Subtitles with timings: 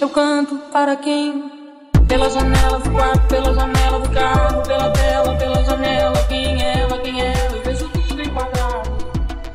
[0.00, 1.50] Eu canto para quem?
[2.06, 6.28] Pela janela do quarto, pela janela do carro, pela tela, pela janela.
[6.28, 7.56] Quem é ela, quem é ela?
[7.56, 8.90] Eu vejo tudo enquadrado.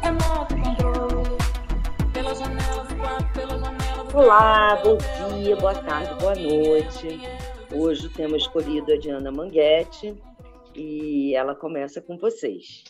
[0.01, 1.37] Remoto controle.
[2.11, 4.17] Pela janela do quarto, pela janela do.
[4.17, 4.97] Olá, bom
[5.37, 7.21] dia, boa tarde, boa noite.
[7.71, 10.21] Hoje o tema escolhido é de Ana Manguete
[10.75, 12.83] e ela começa com vocês.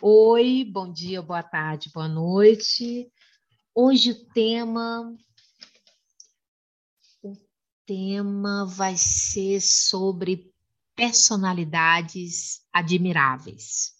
[0.00, 3.10] Oi, bom dia, boa tarde, boa noite.
[3.74, 5.12] Hoje o tema
[7.86, 10.52] tema vai ser sobre
[10.94, 13.92] personalidades admiráveis.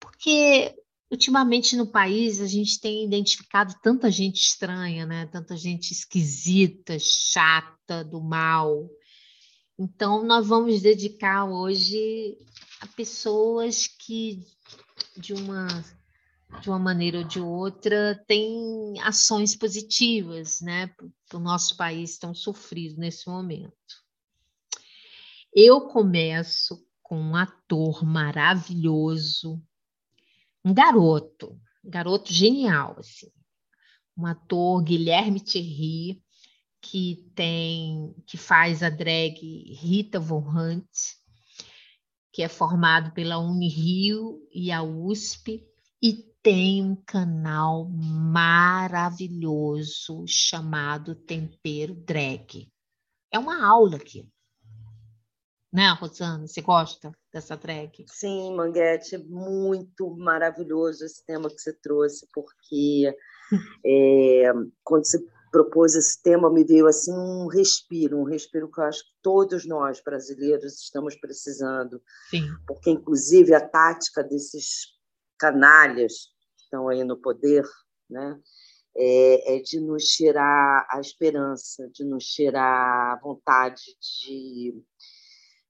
[0.00, 0.74] Porque
[1.10, 5.26] ultimamente no país a gente tem identificado tanta gente estranha, né?
[5.26, 8.88] Tanta gente esquisita, chata, do mal.
[9.78, 12.38] Então nós vamos dedicar hoje
[12.80, 14.44] a pessoas que
[15.16, 15.66] de uma
[16.60, 20.88] de uma maneira ou de outra, tem ações positivas, né,
[21.28, 23.72] para o nosso país tão sofrido nesse momento.
[25.52, 29.62] Eu começo com um ator maravilhoso,
[30.64, 33.30] um garoto, um garoto genial, assim,
[34.16, 36.22] um ator Guilherme Thierry,
[36.80, 39.38] que tem, que faz a drag
[39.74, 40.88] Rita Von Hunt,
[42.32, 45.64] que é formado pela Unirio e a USP,
[46.02, 52.70] e tem um canal maravilhoso chamado Tempero Drag.
[53.32, 54.30] É uma aula aqui.
[55.72, 56.46] Né, Rosana?
[56.46, 58.04] Você gosta dessa drag?
[58.06, 63.12] Sim, Manguete, é muito maravilhoso esse tema que você trouxe, porque
[63.84, 64.52] é,
[64.84, 65.18] quando você
[65.50, 69.66] propôs esse tema, me veio assim um respiro, um respiro que eu acho que todos
[69.66, 72.00] nós brasileiros estamos precisando.
[72.30, 72.46] Sim.
[72.68, 74.94] Porque, inclusive, a tática desses
[75.40, 76.35] canalhas
[76.66, 77.64] estão aí no poder,
[78.08, 78.38] né?
[78.98, 84.82] É, é, de nos tirar a esperança, de nos tirar a vontade de,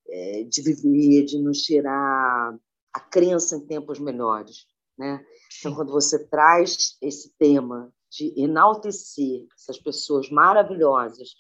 [0.09, 2.57] é, de viver, de nos tirar
[2.93, 4.67] a crença em tempos melhores.
[4.97, 5.25] Né?
[5.59, 11.31] Então, quando você traz esse tema de enaltecer essas pessoas maravilhosas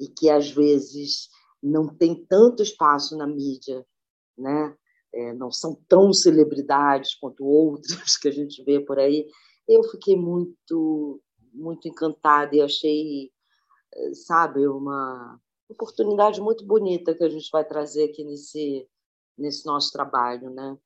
[0.00, 1.28] e que às vezes
[1.62, 3.86] não tem tanto espaço na mídia,
[4.36, 4.76] né?
[5.18, 9.28] É, não são tão celebridades quanto outras que a gente vê por aí.
[9.66, 11.20] Eu fiquei muito,
[11.52, 13.32] muito encantada e achei,
[13.94, 18.88] eh, sabe, uma oportunidade muito bonita que a gente vai trazer aqui nesse,
[19.36, 20.78] nesse nosso trabalho, né?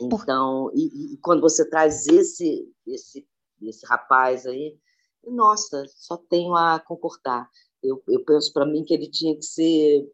[0.00, 3.26] Então, e, e quando você traz esse, esse,
[3.62, 4.76] esse rapaz aí,
[5.24, 7.48] nossa, só tenho a concordar.
[7.82, 10.10] Eu, eu penso para mim que ele tinha que ser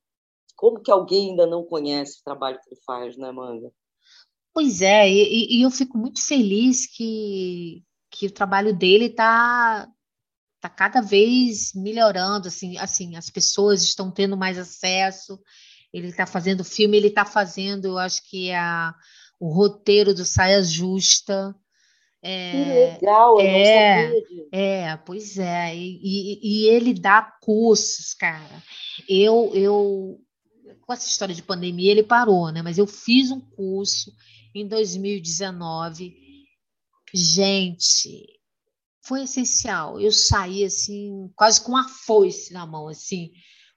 [0.59, 3.71] como que alguém ainda não conhece o trabalho que ele faz, né, Manga?
[4.53, 9.89] Pois é, e, e eu fico muito feliz que, que o trabalho dele está
[10.61, 15.39] tá cada vez melhorando, assim, assim, as pessoas estão tendo mais acesso,
[15.93, 18.93] ele está fazendo filme, ele está fazendo, eu acho que é a,
[19.39, 21.55] o roteiro do Saia Justa.
[22.21, 27.23] É, que legal, eu é, não sabia É, pois é, e, e, e, ele dá
[27.41, 28.61] cursos, cara.
[29.09, 30.21] Eu, eu
[30.81, 32.63] com essa história de pandemia, ele parou, né?
[32.63, 34.13] Mas eu fiz um curso
[34.55, 36.15] em 2019.
[37.15, 38.39] Gente,
[39.03, 40.01] foi essencial.
[40.01, 43.31] Eu saí assim, quase com uma foice na mão, assim.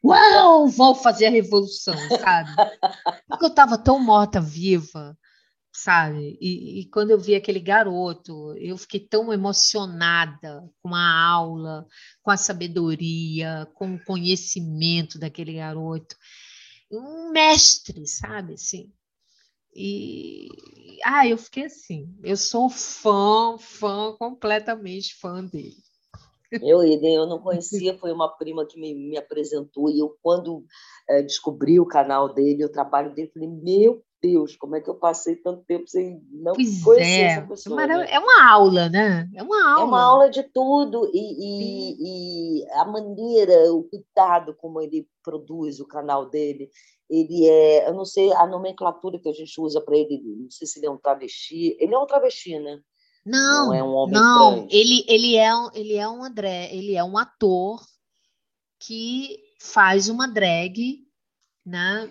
[0.03, 2.49] Uau, vou fazer a revolução, sabe?
[3.27, 5.17] Porque eu estava tão morta-viva,
[5.71, 6.37] sabe?
[6.41, 11.85] E, e, quando eu vi aquele garoto, eu fiquei tão emocionada com a aula,
[12.23, 16.15] com a sabedoria, com o conhecimento daquele garoto
[16.91, 18.53] um mestre, sabe?
[18.53, 18.91] Assim.
[19.73, 20.47] E
[21.03, 25.77] ah, eu fiquei assim, eu sou fã, fã, completamente fã dele.
[26.51, 30.65] Eu, eu não conhecia, foi uma prima que me, me apresentou, e eu, quando
[31.09, 34.95] é, descobri o canal dele, o trabalho dele, falei, meu Deus, como é que eu
[34.95, 37.21] passei tanto tempo sem não pois conhecer é.
[37.23, 37.87] essa pessoa?
[37.87, 38.07] Né?
[38.09, 39.29] É uma aula, né?
[39.33, 39.81] É uma aula.
[39.81, 45.79] É uma aula de tudo, e, e, e, a maneira, o cuidado como ele produz
[45.79, 46.69] o canal dele,
[47.09, 50.67] ele é, eu não sei a nomenclatura que a gente usa para ele, não sei
[50.67, 52.79] se ele é um travesti, ele é um travesti, né?
[53.25, 54.73] Não, não é um homem não, trans.
[54.73, 57.79] ele ele é ele é um André, ele é um ator
[58.79, 61.05] que faz uma drag,
[61.63, 62.09] né?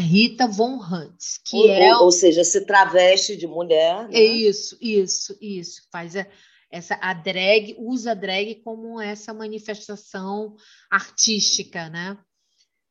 [0.00, 4.08] Rita Von Hunt, que ou, é ou, ou seja, se traveste de mulher.
[4.08, 4.18] Né?
[4.18, 5.82] Isso, isso, isso.
[5.92, 6.26] Faz a,
[6.70, 10.56] essa a drag usa a drag como essa manifestação
[10.90, 12.18] artística, né?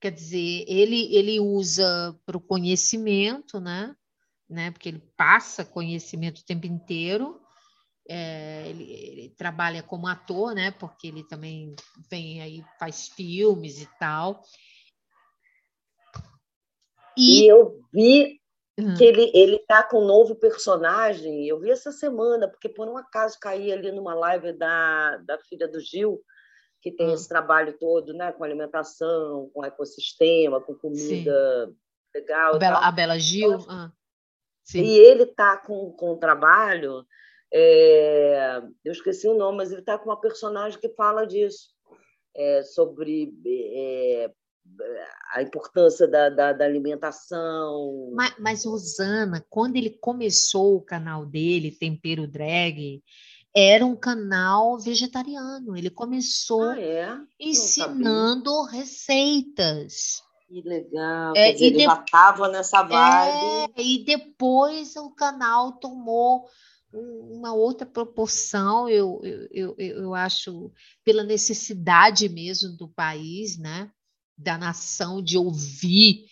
[0.02, 3.94] Quer dizer, ele ele usa para o conhecimento, né?
[4.50, 4.72] né?
[4.72, 7.40] Porque ele passa conhecimento o tempo inteiro.
[8.10, 10.72] é, ele, ele, trabalha como ator, né?
[10.72, 11.76] Porque ele também
[12.10, 14.42] vem aí, faz filmes e tal.
[17.20, 18.40] E, e eu vi
[18.80, 18.96] uhum.
[18.96, 21.48] que ele ele tá com um novo personagem.
[21.48, 25.68] Eu vi essa semana, porque por um acaso caí ali numa live da, da filha
[25.68, 26.22] do Gil,
[26.82, 27.14] que tem uhum.
[27.14, 28.32] esse trabalho todo, né?
[28.32, 31.76] Com alimentação, com ecossistema, com comida Sim.
[32.16, 32.56] legal.
[32.56, 33.54] A Bela, a Bela Gil.
[33.54, 33.92] Então, ah.
[34.74, 37.04] E ele tá com, com um trabalho
[37.52, 41.72] é, eu esqueci o nome, mas ele está com uma personagem que fala disso,
[42.36, 44.32] é, sobre é,
[45.34, 48.12] a importância da, da, da alimentação.
[48.14, 53.02] Mas, mas, Rosana, quando ele começou o canal dele, Tempero Drag,
[53.56, 55.76] era um canal vegetariano.
[55.76, 57.18] Ele começou ah, é?
[57.40, 60.24] ensinando receitas.
[60.48, 61.34] Que legal.
[61.36, 61.84] É, dizer, ele de...
[61.84, 63.72] já estava nessa vibe.
[63.76, 66.46] É, e depois o canal tomou
[66.92, 70.72] uma outra proporção, eu, eu, eu, eu acho,
[71.04, 73.92] pela necessidade mesmo do país, né?
[74.40, 76.26] Da nação, de ouvir,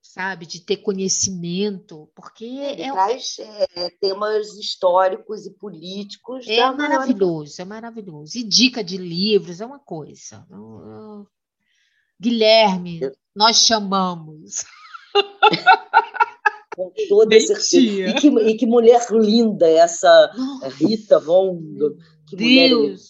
[0.00, 6.48] sabe, de ter conhecimento, porque Ele é, traz é, temas históricos e políticos.
[6.48, 8.38] É maravilhoso, é maravilhoso.
[8.38, 10.46] E dica de livros é uma coisa.
[12.18, 13.00] Guilherme,
[13.36, 14.64] nós chamamos.
[16.74, 17.76] com toda certeza.
[17.76, 20.32] E que, e que, mulher linda essa
[20.78, 21.60] Rita Von,
[22.26, 22.48] que Deus.
[22.48, 23.08] mulher elegante.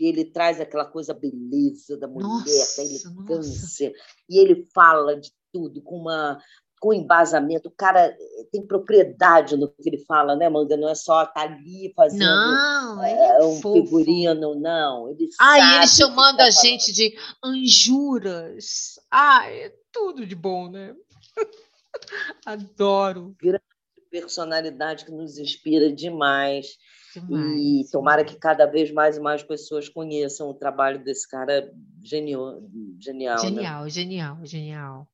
[0.00, 3.88] Ele traz aquela coisa beleza da mulher, nossa, da elegância.
[3.88, 4.04] Nossa.
[4.28, 6.38] E ele fala de tudo com uma
[6.84, 7.70] com embasamento.
[7.70, 10.76] O cara eh, tem propriedade no que ele fala, né, Manga?
[10.76, 13.72] Não é só estar tá ali fazendo não, é, um fofo.
[13.72, 15.08] figurino, não.
[15.08, 19.00] Ele ah, ele chamando tá a gente de anjuras.
[19.10, 20.94] Ah, é tudo de bom, né?
[22.44, 23.34] Adoro.
[23.40, 23.64] Grande
[24.10, 26.76] personalidade que nos inspira demais.
[27.20, 27.60] Demais.
[27.60, 31.72] E tomara que cada vez mais e mais pessoas conheçam o trabalho desse cara
[32.02, 32.62] genial.
[32.98, 33.90] Genial, genial, né?
[33.90, 35.08] genial, genial.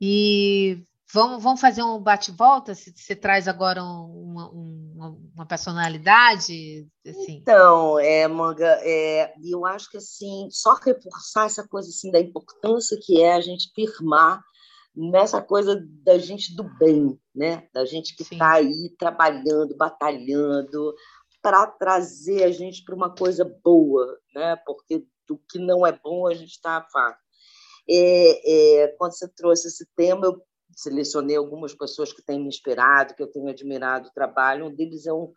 [0.00, 0.82] E
[1.12, 2.74] vamos, vamos fazer um bate-volta?
[2.74, 6.88] Você, você traz agora uma, uma, uma, personalidade?
[7.06, 7.36] Assim.
[7.36, 12.98] Então, é, Manga, é, eu acho que assim, só reforçar essa coisa assim, da importância
[13.02, 14.42] que é a gente firmar
[14.94, 17.68] nessa coisa da gente do bem, né?
[17.72, 20.94] da gente que está aí trabalhando, batalhando
[21.42, 24.56] para trazer a gente para uma coisa boa, né?
[24.66, 27.18] porque do que não é bom a gente está afastado.
[27.88, 30.42] É, é, quando você trouxe esse tema, eu
[30.76, 34.66] selecionei algumas pessoas que têm me inspirado, que eu tenho admirado o trabalho.
[34.66, 35.32] Um deles é um,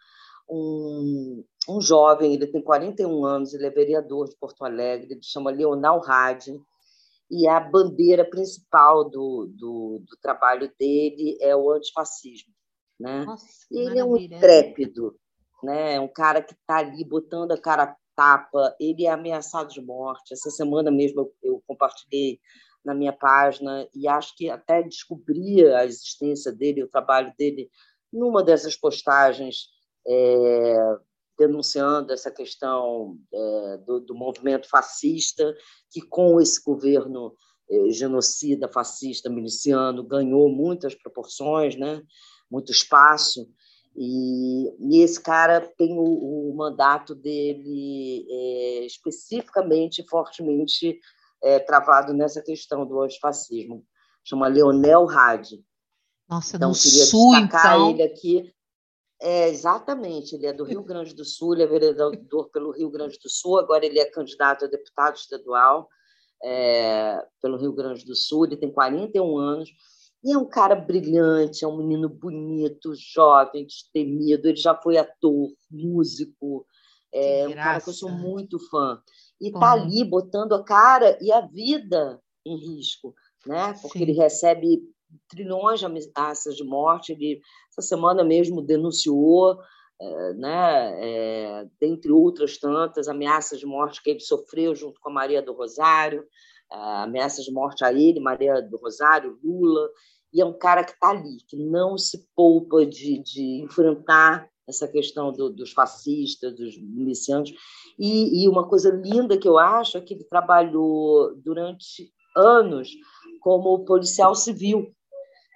[0.49, 5.51] um, um jovem, ele tem 41 anos, ele é vereador de Porto Alegre, ele chama
[5.51, 6.59] Leonel Hadi,
[7.33, 12.53] e a bandeira principal do, do, do trabalho dele é o antifascismo.
[12.99, 13.25] Né?
[13.25, 15.17] Nossa, ele é um intrépido,
[15.63, 15.95] né?
[15.95, 19.81] É um cara que está ali botando a cara a tapa, ele é ameaçado de
[19.81, 20.31] morte.
[20.31, 22.39] Essa semana mesmo eu, eu compartilhei
[22.85, 27.67] na minha página e acho que até descobri a existência dele, o trabalho dele,
[28.11, 29.69] numa dessas postagens
[30.07, 30.97] é,
[31.37, 35.53] denunciando essa questão é, do, do, movimento fascista,
[35.91, 37.35] que com esse governo
[37.69, 42.01] é, genocida, fascista, miliciano, ganhou muitas proporções, né?
[42.49, 43.47] muito espaço.
[43.95, 50.99] E, e esse cara tem o, o mandato dele é, especificamente, fortemente
[51.43, 53.85] é, travado nessa questão do antifascismo.
[54.23, 55.63] Chama Leonel Hadi.
[56.29, 57.89] Nossa, então, queria sul, destacar então...
[57.89, 58.52] ele aqui
[59.23, 63.17] é, exatamente, ele é do Rio Grande do Sul, ele é vereador pelo Rio Grande
[63.17, 65.87] do Sul, agora ele é candidato a deputado estadual
[66.43, 69.69] é, pelo Rio Grande do Sul, ele tem 41 anos,
[70.23, 75.49] e é um cara brilhante, é um menino bonito, jovem, destemido, ele já foi ator,
[75.71, 76.65] músico,
[77.13, 78.99] é um cara que eu sou muito fã.
[79.39, 83.13] E está ali botando a cara e a vida em risco,
[83.45, 83.73] né?
[83.81, 84.03] porque Sim.
[84.03, 84.81] ele recebe
[85.27, 87.13] trilhões de ameaças de morte.
[87.13, 87.39] Ele,
[87.77, 89.57] essa semana mesmo, denunciou,
[89.99, 95.13] é, né, é, dentre outras tantas, ameaças de morte que ele sofreu junto com a
[95.13, 96.23] Maria do Rosário,
[96.71, 99.89] é, ameaças de morte a ele, Maria do Rosário, Lula.
[100.33, 104.87] E é um cara que está ali, que não se poupa de, de enfrentar essa
[104.87, 107.53] questão do, dos fascistas, dos milicianos.
[107.99, 112.89] E, e, uma coisa linda que eu acho é que ele trabalhou durante anos
[113.41, 114.91] como policial civil.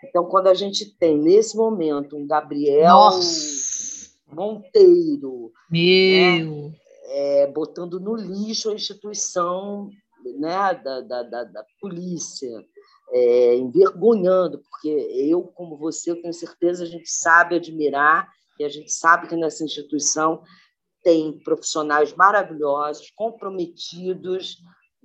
[0.04, 4.12] Então, quando a gente tem, nesse momento, um Gabriel Nossa.
[4.28, 6.70] Monteiro Meu.
[6.70, 6.74] Né,
[7.10, 9.90] é, botando no lixo a instituição
[10.38, 12.50] né, da, da, da, da polícia,
[13.12, 18.70] é, envergonhando, porque eu, como você, eu tenho certeza, a gente sabe admirar e a
[18.70, 20.44] gente sabe que nessa instituição
[21.04, 24.58] tem profissionais maravilhosos, comprometidos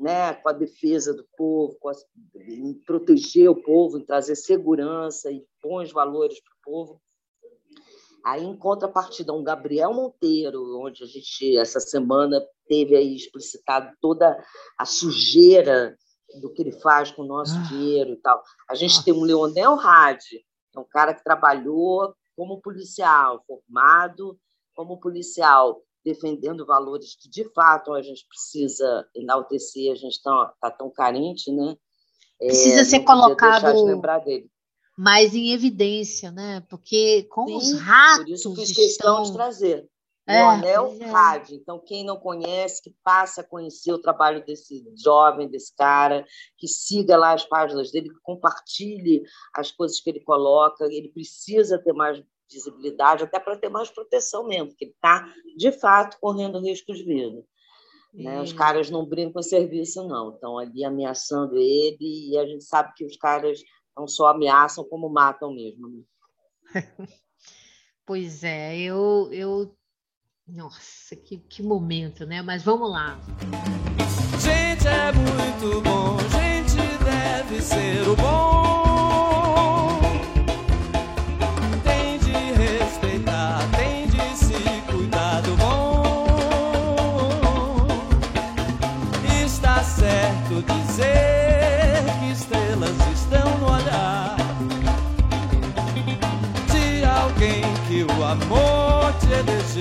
[0.03, 1.93] né, com a defesa do povo, com a,
[2.35, 7.03] em proteger o povo, em trazer segurança e bons valores para o povo.
[8.25, 14.37] Aí, em contrapartida, um Gabriel Monteiro, onde a gente, essa semana, teve aí explicitado toda
[14.77, 15.97] a sujeira
[16.41, 17.63] do que ele faz com o nosso ah.
[17.69, 18.43] dinheiro e tal.
[18.69, 19.05] A gente Nossa.
[19.05, 20.45] tem um Leonel Hadi,
[20.75, 24.37] é um cara que trabalhou como policial, formado
[24.75, 30.71] como policial, defendendo valores que, de fato, a gente precisa enaltecer, a gente está tá
[30.71, 31.77] tão carente, né?
[32.39, 33.73] Precisa é, ser colocado
[34.97, 36.63] mais em evidência, né?
[36.69, 38.25] Porque com Sim, os ratos.
[38.25, 39.23] Por isso que estão...
[39.23, 39.89] de trazer.
[40.27, 41.07] É, o Anel é.
[41.07, 41.57] Rádio.
[41.57, 46.25] Então, quem não conhece, que passe a conhecer o trabalho desse jovem, desse cara,
[46.57, 50.85] que siga lá as páginas dele, que compartilhe as coisas que ele coloca.
[50.85, 55.73] Ele precisa ter mais visibilidade, até para ter mais proteção mesmo, porque ele está, de
[55.73, 57.45] fato, correndo risco de vida.
[58.13, 58.41] Né?
[58.43, 60.35] Os caras não brincam com serviço, não.
[60.35, 63.61] Estão ali ameaçando ele e a gente sabe que os caras
[63.97, 65.89] não só ameaçam, como matam mesmo.
[65.89, 66.03] Né?
[68.05, 69.77] Pois é, eu, eu
[70.47, 72.43] nossa, que, que momento, né?
[72.43, 73.19] Mas vamos lá.
[74.41, 78.62] Gente é muito bom, gente deve ser o bom.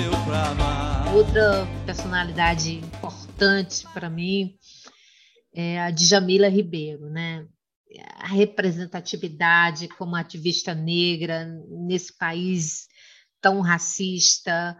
[0.01, 4.55] Te elegeu Outra personalidade importante para mim
[5.53, 7.46] é a Djamila Ribeiro, né?
[8.17, 12.88] A representatividade como ativista negra nesse país
[13.41, 14.77] tão racista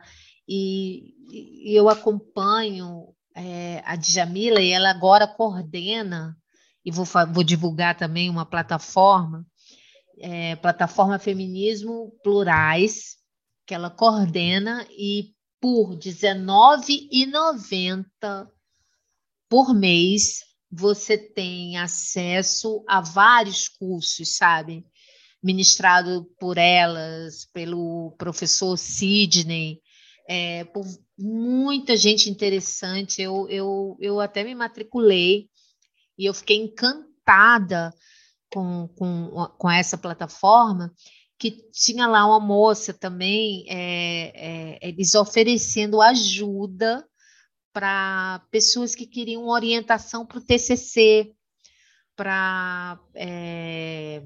[0.48, 6.38] e, e eu acompanho é, a Djamila e ela agora coordena
[6.86, 9.46] e vou, vou divulgar também uma plataforma,
[10.20, 13.21] é, plataforma Feminismo Plurais,
[13.66, 18.48] que ela coordena e por R$19,90
[19.50, 24.86] por mês você tem acesso a vários cursos, sabe?
[25.44, 29.82] Ministrado por elas, pelo professor Sidney,
[30.30, 30.86] é, por
[31.20, 33.22] muita gente interessante.
[33.22, 35.50] Eu, eu, eu até me matriculei
[36.18, 37.94] e eu fiquei encantada
[38.54, 40.94] com, com, com essa plataforma
[41.42, 47.04] que tinha lá uma moça também, é, é, eles oferecendo ajuda
[47.74, 51.34] para pessoas que queriam orientação para o TCC,
[52.16, 54.22] para é,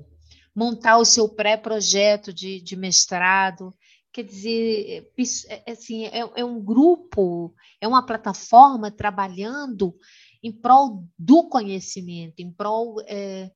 [0.53, 3.74] montar o seu pré-projeto de, de, mestrado.
[4.12, 9.95] Quer dizer, é, é, assim, é, é, um grupo, é uma plataforma trabalhando
[10.43, 13.50] em prol do conhecimento, em prol é,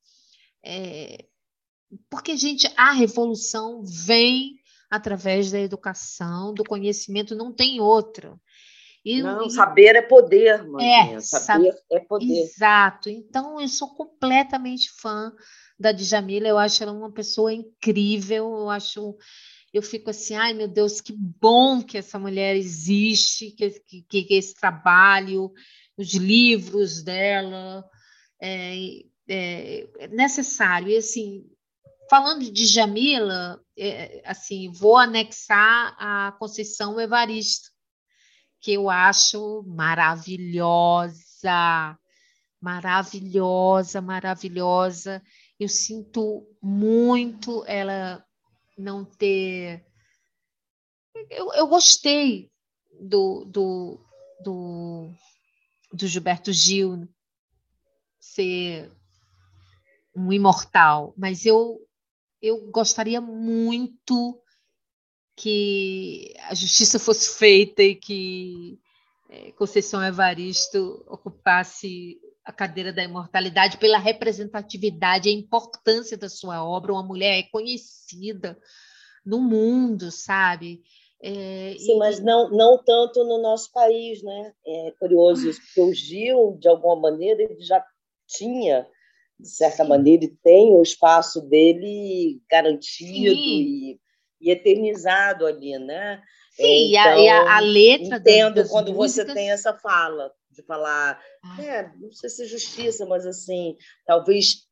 [0.63, 1.25] é,
[2.09, 8.39] porque, gente, a revolução vem através da educação, do conhecimento, não tem outra.
[9.05, 9.51] E, não, e...
[9.51, 11.13] saber é poder, mãe.
[11.15, 12.41] É, saber é poder.
[12.41, 13.09] Exato.
[13.09, 15.31] Então, eu sou completamente fã
[15.79, 19.15] da Djamila, eu acho ela uma pessoa incrível, eu acho
[19.71, 23.69] eu fico assim, ai meu Deus, que bom que essa mulher existe, que,
[24.01, 25.53] que, que esse trabalho,
[25.95, 27.85] os livros dela
[28.41, 30.89] é, é, é necessário.
[30.89, 31.45] E assim,
[32.09, 37.69] Falando de Jamila, é, assim, vou anexar a Conceição Evaristo,
[38.59, 41.15] que eu acho maravilhosa,
[42.59, 45.21] maravilhosa, maravilhosa.
[45.59, 48.25] Eu sinto muito ela
[48.75, 49.85] não ter.
[51.29, 52.51] Eu, eu gostei
[52.99, 54.03] do, do,
[54.43, 55.11] do,
[55.93, 57.07] do Gilberto Gil
[58.19, 58.91] ser
[60.15, 61.79] um imortal, mas eu
[62.41, 64.41] eu gostaria muito
[65.35, 68.79] que a justiça fosse feita e que
[69.29, 76.65] é, Conceição Evaristo ocupasse a cadeira da imortalidade pela representatividade e a importância da sua
[76.65, 78.57] obra, uma mulher reconhecida
[79.23, 80.81] no mundo, sabe?
[81.21, 81.97] É, Sim, e...
[81.97, 84.53] mas não, não tanto no nosso país, né?
[84.65, 87.85] É curioso isso, porque o Gil, de alguma maneira, ele já
[88.25, 88.87] tinha
[89.39, 89.89] de certa Sim.
[89.89, 93.99] maneira, ele tem o espaço dele garantido e,
[94.41, 96.21] e, eternizado ali, né?
[96.51, 99.27] Sim, então, e, a, e a, então, letra entendo das, quando músicas...
[99.27, 101.63] você tem essa fala de falar, ah.
[101.63, 104.67] é, não sei se justiça, mas assim, talvez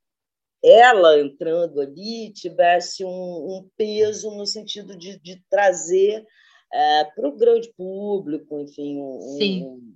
[0.64, 6.26] ela entrando ali tivesse um, um peso no sentido de, de trazer
[6.74, 9.94] é, para o grande público, enfim, um, um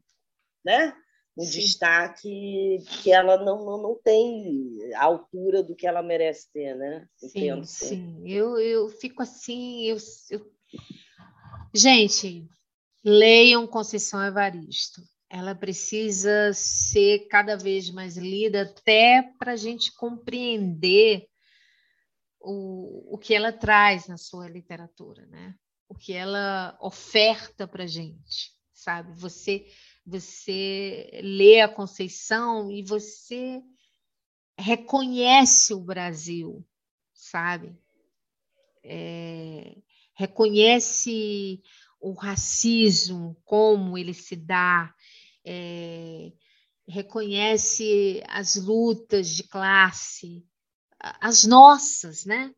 [0.64, 0.94] né?
[1.38, 1.60] Um Sim.
[1.60, 7.08] destaque que ela não, não, não tem a altura do que ela merece ter, né?
[7.24, 8.30] Entendo, sim, sim.
[8.30, 9.98] Eu, eu fico assim, eu,
[10.30, 10.52] eu...
[11.74, 12.48] Gente,
[13.04, 15.02] leiam Conceição Evaristo.
[15.30, 21.26] Ela precisa ser cada vez mais lida até para a gente compreender
[22.42, 25.56] o, o que ela traz na sua literatura, né?
[25.88, 29.14] O que ela oferta para a gente, sabe?
[29.14, 29.66] Você
[30.06, 33.62] você lê a Conceição e você
[34.58, 36.66] reconhece o Brasil,
[37.14, 37.76] sabe?
[38.84, 39.76] É,
[40.16, 41.62] reconhece
[42.00, 44.94] o racismo, como ele se dá,
[45.46, 46.32] é,
[46.88, 50.44] reconhece as lutas de classe,
[51.00, 52.54] as nossas, né?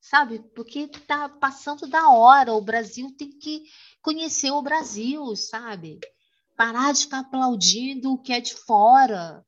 [0.00, 0.40] Sabe?
[0.54, 3.64] Porque está passando da hora, o Brasil tem que
[4.00, 5.98] conhecer o Brasil, sabe?
[6.56, 9.44] Parar de ficar aplaudindo o que é de fora.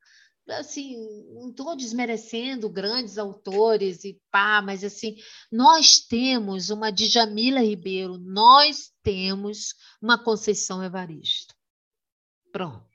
[0.48, 0.96] Assim,
[1.34, 5.16] não estou desmerecendo grandes autores e pá, mas assim,
[5.52, 11.54] nós temos uma Djamila Ribeiro, nós temos uma Conceição Evaristo.
[12.50, 12.86] Pronto.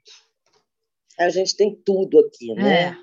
[1.19, 2.85] A gente tem tudo aqui, né?
[2.85, 2.97] É,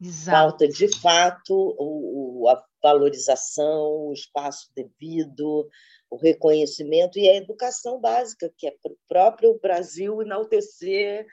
[0.00, 0.38] exato.
[0.38, 5.68] Falta, de fato, o, a valorização, o espaço devido,
[6.10, 11.26] o reconhecimento e a educação básica, que é para o próprio Brasil enaltecer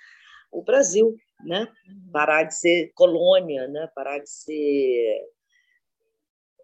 [0.52, 1.68] o Brasil, né?
[1.88, 2.12] Uhum.
[2.12, 3.90] parar de ser colônia, né?
[3.94, 5.20] parar de ser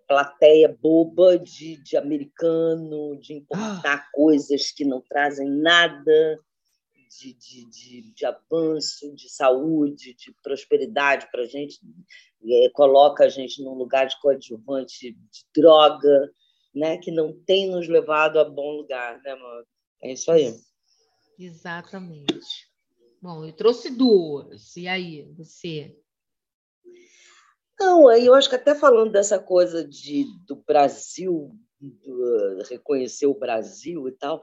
[0.07, 4.09] plateia boba de, de americano, de importar ah.
[4.13, 6.39] coisas que não trazem nada
[7.19, 11.79] de, de, de, de avanço, de saúde, de prosperidade para a gente,
[12.45, 16.31] é, coloca a gente num lugar de coadjuvante de droga,
[16.73, 19.65] né, que não tem nos levado a bom lugar, né, mano?
[20.01, 20.53] É isso aí.
[21.37, 22.71] Exatamente.
[23.21, 24.75] Bom, eu trouxe duas.
[24.75, 25.95] E aí, você?
[27.79, 33.37] Não, aí eu acho que até falando dessa coisa de, do Brasil, do, reconhecer o
[33.37, 34.41] Brasil e tal,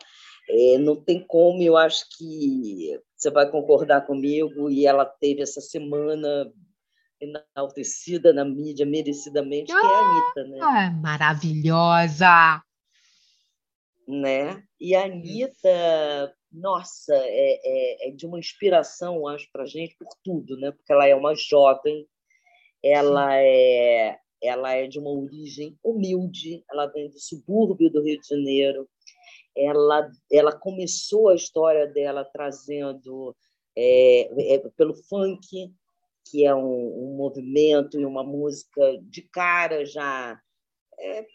[0.48, 5.60] é, não tem como, eu acho que você vai concordar comigo, e ela teve essa
[5.60, 6.50] semana
[7.20, 10.58] enaltecida na mídia merecidamente, ah, que é a Anitta, né?
[10.62, 12.62] Ah, maravilhosa!
[14.08, 14.62] Né?
[14.80, 20.08] E a Anitta, nossa, é, é, é de uma inspiração, acho, para a gente, por
[20.24, 20.72] tudo, né?
[20.72, 22.06] Porque ela é uma jovem,
[22.82, 28.26] ela é, ela é de uma origem humilde, ela vem do subúrbio do Rio de
[28.26, 28.88] Janeiro,
[29.56, 33.36] ela, ela começou a história dela trazendo
[33.76, 35.72] é, é, pelo funk,
[36.30, 40.40] que é um, um, movimento e uma música de cara já
[40.98, 41.26] é,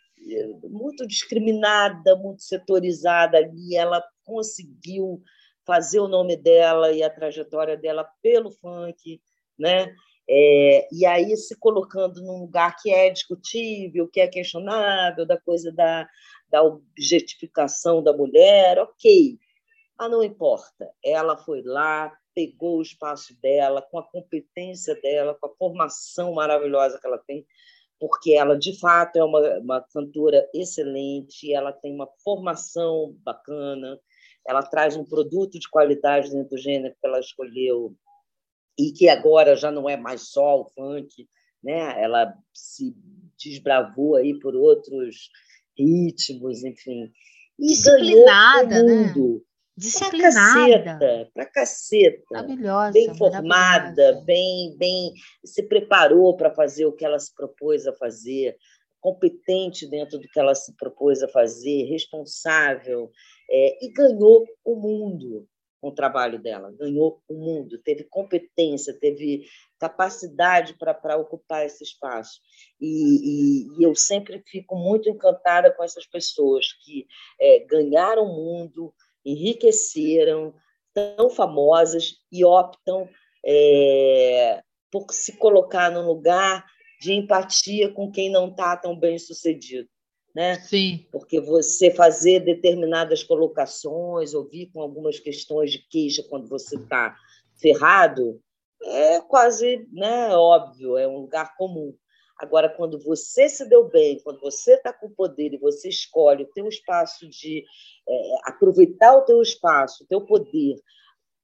[0.64, 3.76] muito discriminada, muito setorizada ali.
[3.76, 5.22] Ela conseguiu
[5.66, 9.22] fazer o nome dela e a trajetória dela pelo funk,
[9.58, 9.94] né?
[10.28, 15.72] É, e aí se colocando num lugar que é discutível, que é questionável, da coisa
[15.72, 16.08] da,
[16.50, 19.38] da objetificação da mulher, ok,
[19.98, 20.90] mas não importa.
[21.04, 27.00] Ela foi lá, pegou o espaço dela, com a competência dela, com a formação maravilhosa
[27.00, 27.46] que ela tem,
[28.00, 33.98] porque ela, de fato, é uma, uma cantora excelente, ela tem uma formação bacana,
[34.46, 37.96] ela traz um produto de qualidade dentro do gênero que ela escolheu
[38.78, 41.28] e que agora já não é mais só o funk,
[41.64, 42.02] né?
[42.04, 42.94] Ela se
[43.42, 45.30] desbravou aí por outros
[45.78, 47.12] ritmos, enfim.
[47.58, 48.94] E Disciplinada, né?
[49.08, 49.36] mundo.
[49.36, 49.42] Né?
[49.78, 51.30] Disciplinada.
[51.34, 52.24] Para caceta.
[52.32, 52.92] Maravilhosa.
[52.92, 58.56] Bem formada, bem, bem se preparou para fazer o que ela se propôs a fazer,
[59.00, 63.12] competente dentro do que ela se propôs a fazer, responsável,
[63.50, 65.48] é, e ganhou o mundo
[65.86, 69.46] com o trabalho dela, ganhou o mundo, teve competência, teve
[69.78, 72.42] capacidade para ocupar esse espaço.
[72.82, 77.06] E, e, e, eu sempre fico muito encantada com essas pessoas que
[77.40, 78.92] é, ganharam o mundo,
[79.26, 80.54] enriqueceram,
[80.94, 83.10] tão famosas e optam
[83.46, 84.62] é,
[84.92, 86.66] por se colocar num lugar
[87.02, 89.90] de empatia com quem não está tão bem sucedido.
[90.34, 90.56] Né?
[90.56, 91.06] Sim.
[91.12, 97.16] Porque você fazer determinadas colocações, ouvir com algumas questões de queixa quando você está
[97.60, 98.42] ferrado,
[98.84, 101.96] é quase né, óbvio, é um lugar comum.
[102.38, 106.52] Agora, quando você se deu bem, quando você está com poder e você escolhe o
[106.52, 107.64] teu espaço de
[108.08, 110.76] é, aproveitar o teu espaço, o teu poder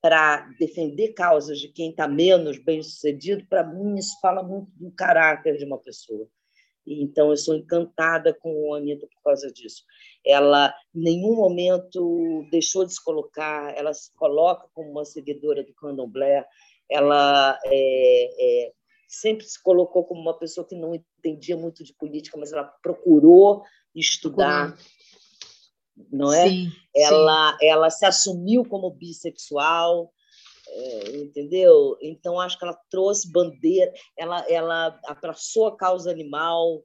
[0.02, 4.92] para defender causas de quem está menos bem sucedido, para mim isso fala muito do
[4.92, 6.28] caráter de uma pessoa.
[6.86, 9.84] Então, eu sou encantada com a Anitta por causa disso.
[10.26, 15.74] Ela, em nenhum momento, deixou de se colocar, ela se coloca como uma seguidora do
[15.76, 16.44] candomblé,
[16.90, 18.74] ela é, é,
[19.12, 23.64] sempre se colocou como uma pessoa que não entendia muito de política, mas ela procurou
[23.94, 24.78] estudar,
[26.10, 26.48] não é?
[26.48, 27.68] Sim, ela, sim.
[27.68, 30.14] ela se assumiu como bissexual,
[30.70, 31.98] é, entendeu?
[32.02, 36.82] Então acho que ela trouxe bandeira, ela, ela abraçou a causa animal,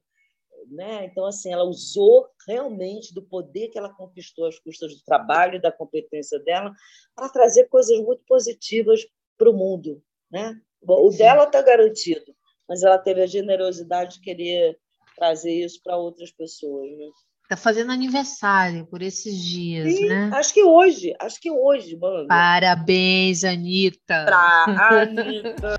[0.69, 1.05] né?
[1.05, 5.61] Então assim ela usou realmente do poder que ela conquistou às custas do trabalho e
[5.61, 6.73] da competência dela
[7.15, 10.59] para trazer coisas muito positivas para o mundo, né?
[10.87, 11.17] O Sim.
[11.19, 12.33] dela está garantido,
[12.67, 14.77] mas ela teve a generosidade de querer
[15.15, 17.05] trazer isso para outras pessoas, né?
[17.49, 20.29] Tá fazendo aniversário por esses dias, Sim, né?
[20.33, 22.27] Acho que hoje, acho que hoje, mano.
[22.27, 24.25] Parabéns, Anitta.
[24.25, 24.65] Pra
[25.01, 25.77] Anitta.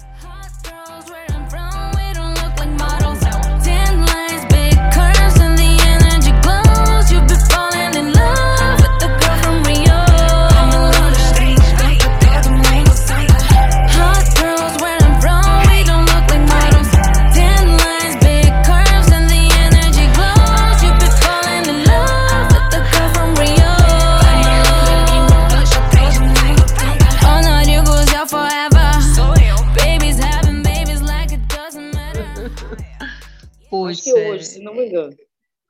[34.68, 35.16] Não me engano.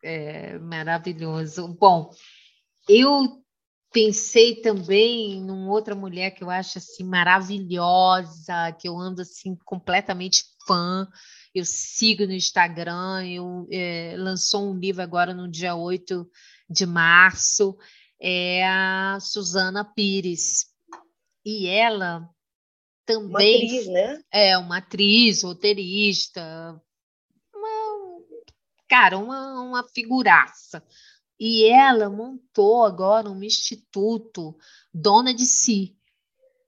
[0.03, 1.69] É maravilhoso.
[1.79, 2.11] Bom,
[2.89, 3.43] eu
[3.93, 10.45] pensei também em outra mulher que eu acho assim maravilhosa, que eu ando assim completamente
[10.67, 11.09] fã.
[11.55, 16.29] Eu sigo no Instagram, eu é, lançou um livro agora no dia 8
[16.71, 17.77] de março,
[18.21, 20.67] é a Suzana Pires.
[21.45, 22.29] E ela
[23.07, 24.23] também uma atriz, né?
[24.31, 26.79] é uma atriz, roteirista,
[28.89, 30.83] cara, uma, uma figuraça.
[31.39, 34.57] E ela montou agora um instituto
[34.93, 35.97] dona de si,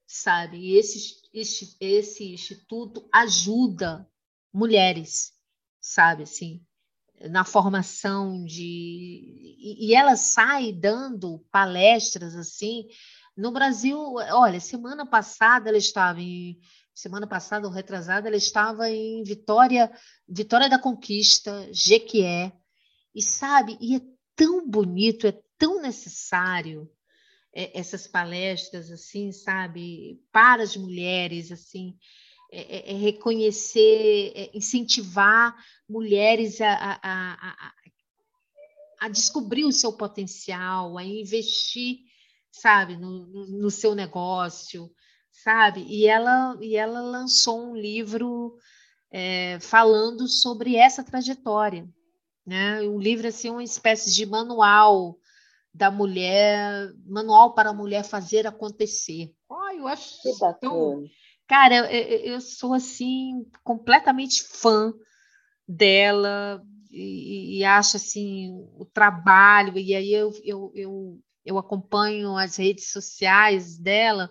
[0.06, 0.58] sabe?
[0.58, 4.08] E esse, esse, esse instituto ajuda
[4.52, 5.32] mulheres,
[5.80, 6.22] sabe?
[6.22, 6.64] Assim,
[7.28, 9.56] na formação de.
[9.58, 12.86] E, ela sai dando palestras assim.
[13.36, 13.98] No Brasil,
[14.32, 16.58] olha, semana passada ela estava em
[16.94, 19.90] semana passada ou retrasada, ela estava em Vitória,
[20.28, 22.52] Vitória da Conquista, Jequié,
[23.14, 24.00] e sabe, e é
[24.36, 26.90] tão bonito, é tão necessário
[27.52, 31.96] é, essas palestras, assim, sabe, para as mulheres, assim,
[32.52, 35.54] é, é, é reconhecer, é incentivar
[35.88, 37.72] mulheres a, a, a,
[39.00, 41.98] a, descobrir o seu potencial, a investir,
[42.50, 44.90] sabe, no, no, no seu negócio,
[45.42, 45.84] sabe?
[45.88, 48.56] E ela, e ela lançou um livro
[49.10, 51.88] é, falando sobre essa trajetória,
[52.46, 52.80] né?
[52.82, 55.16] Um livro assim, uma espécie de manual
[55.72, 59.32] da mulher, manual para a mulher fazer acontecer.
[59.50, 61.04] Ai, eu acho que tão...
[61.46, 64.92] Cara, eu, eu, sou assim completamente fã
[65.66, 72.56] dela e, e, acho assim o trabalho e aí eu, eu, eu, eu acompanho as
[72.56, 74.30] redes sociais dela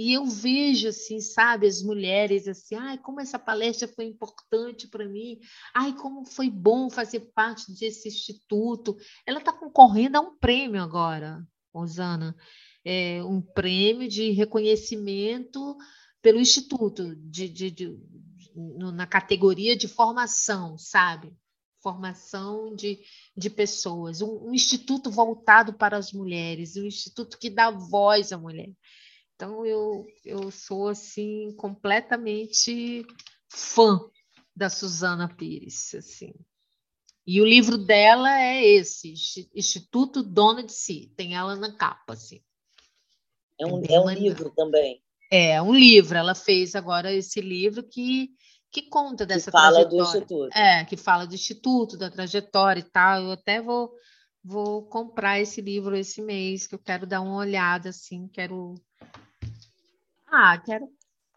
[0.00, 5.08] e eu vejo, assim, sabe, as mulheres assim, ai, como essa palestra foi importante para
[5.08, 5.40] mim,
[5.74, 8.96] ai, como foi bom fazer parte desse instituto.
[9.26, 12.36] Ela está concorrendo a um prêmio agora, Rosana,
[12.84, 15.76] é, um prêmio de reconhecimento
[16.22, 17.98] pelo instituto, de, de, de,
[18.94, 21.36] na categoria de formação, sabe?
[21.82, 23.00] Formação de,
[23.36, 28.38] de pessoas, um, um instituto voltado para as mulheres, um instituto que dá voz à
[28.38, 28.70] mulher.
[29.38, 33.06] Então eu, eu sou assim completamente
[33.48, 34.00] fã
[34.54, 36.34] da Suzana Pires, assim.
[37.24, 39.14] E o livro dela é esse,
[39.54, 42.40] Instituto Dona de Si, tem ela na capa, assim.
[43.60, 45.00] É um, é, um livro também.
[45.30, 46.18] É, um livro.
[46.18, 48.30] Ela fez agora esse livro que,
[48.72, 50.04] que conta dessa que fala trajetória.
[50.04, 50.58] do Instituto.
[50.58, 53.22] É, que fala do Instituto, da trajetória e tal.
[53.22, 53.92] Eu até vou,
[54.42, 58.74] vou comprar esse livro esse mês, que eu quero dar uma olhada, assim, quero
[60.30, 60.88] ah, quero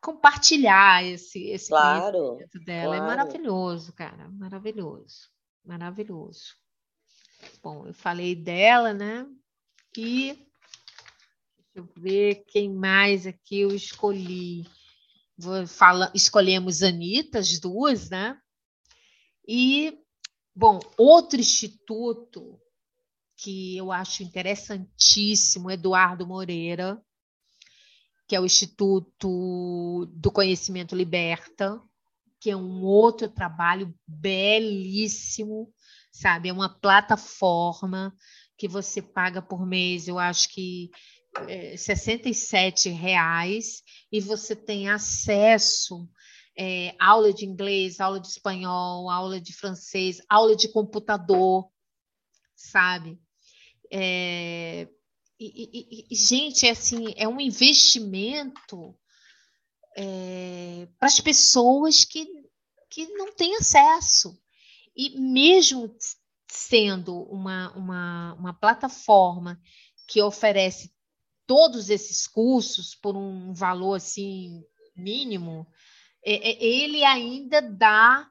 [0.01, 2.95] compartilhar esse, esse claro, conhecimento dela.
[2.95, 3.11] É claro.
[3.11, 4.29] É maravilhoso, cara.
[4.29, 5.29] Maravilhoso.
[5.63, 6.55] Maravilhoso.
[7.61, 9.27] Bom, eu falei dela, né?
[9.97, 14.65] E deixa eu ver quem mais aqui eu escolhi.
[15.37, 18.39] Vou fala, escolhemos Anitta, as duas, né?
[19.47, 19.99] E,
[20.55, 22.59] bom, outro instituto
[23.35, 27.03] que eu acho interessantíssimo, Eduardo Moreira,
[28.31, 31.81] que é o Instituto do Conhecimento Liberta,
[32.39, 35.69] que é um outro trabalho belíssimo,
[36.13, 36.47] sabe?
[36.47, 38.15] É uma plataforma
[38.57, 40.89] que você paga por mês, eu acho que
[41.49, 46.07] é, 67 reais, e você tem acesso
[46.57, 51.69] é, aula de inglês, aula de espanhol, aula de francês, aula de computador,
[52.55, 53.19] sabe?
[53.91, 54.87] É,
[55.45, 58.95] e, e, gente, é assim, é um investimento
[59.95, 62.27] é, para as pessoas que,
[62.89, 64.37] que não têm acesso.
[64.95, 65.95] E mesmo
[66.47, 69.59] sendo uma, uma, uma plataforma
[70.07, 70.91] que oferece
[71.47, 74.63] todos esses cursos por um valor assim
[74.95, 75.65] mínimo,
[76.23, 78.29] é, é, ele ainda dá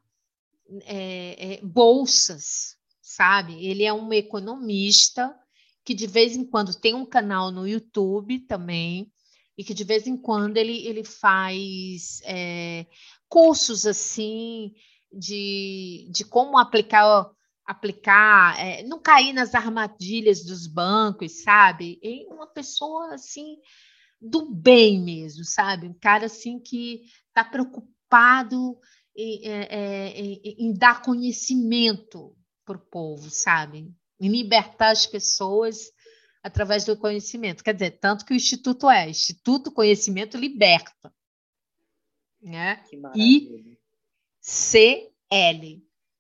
[0.85, 3.67] é, é, bolsas, sabe?
[3.67, 5.35] Ele é um economista
[5.91, 9.13] que de vez em quando tem um canal no YouTube também,
[9.59, 12.87] e que de vez em quando ele, ele faz é,
[13.29, 14.73] cursos assim
[15.13, 17.29] de, de como aplicar
[17.67, 21.99] aplicar, é, não cair nas armadilhas dos bancos, sabe?
[22.01, 23.57] E uma pessoa assim
[24.21, 25.89] do bem mesmo, sabe?
[25.89, 28.79] Um cara assim que está preocupado
[29.17, 32.33] em, é, é, em, em, dar conhecimento
[32.65, 33.93] para o povo, sabe?
[34.21, 35.91] Em libertar as pessoas
[36.43, 37.63] através do conhecimento.
[37.65, 41.13] Quer dizer, tanto que o Instituto é, Instituto Conhecimento Liberta.
[42.41, 42.83] Né?
[44.43, 45.11] ICL.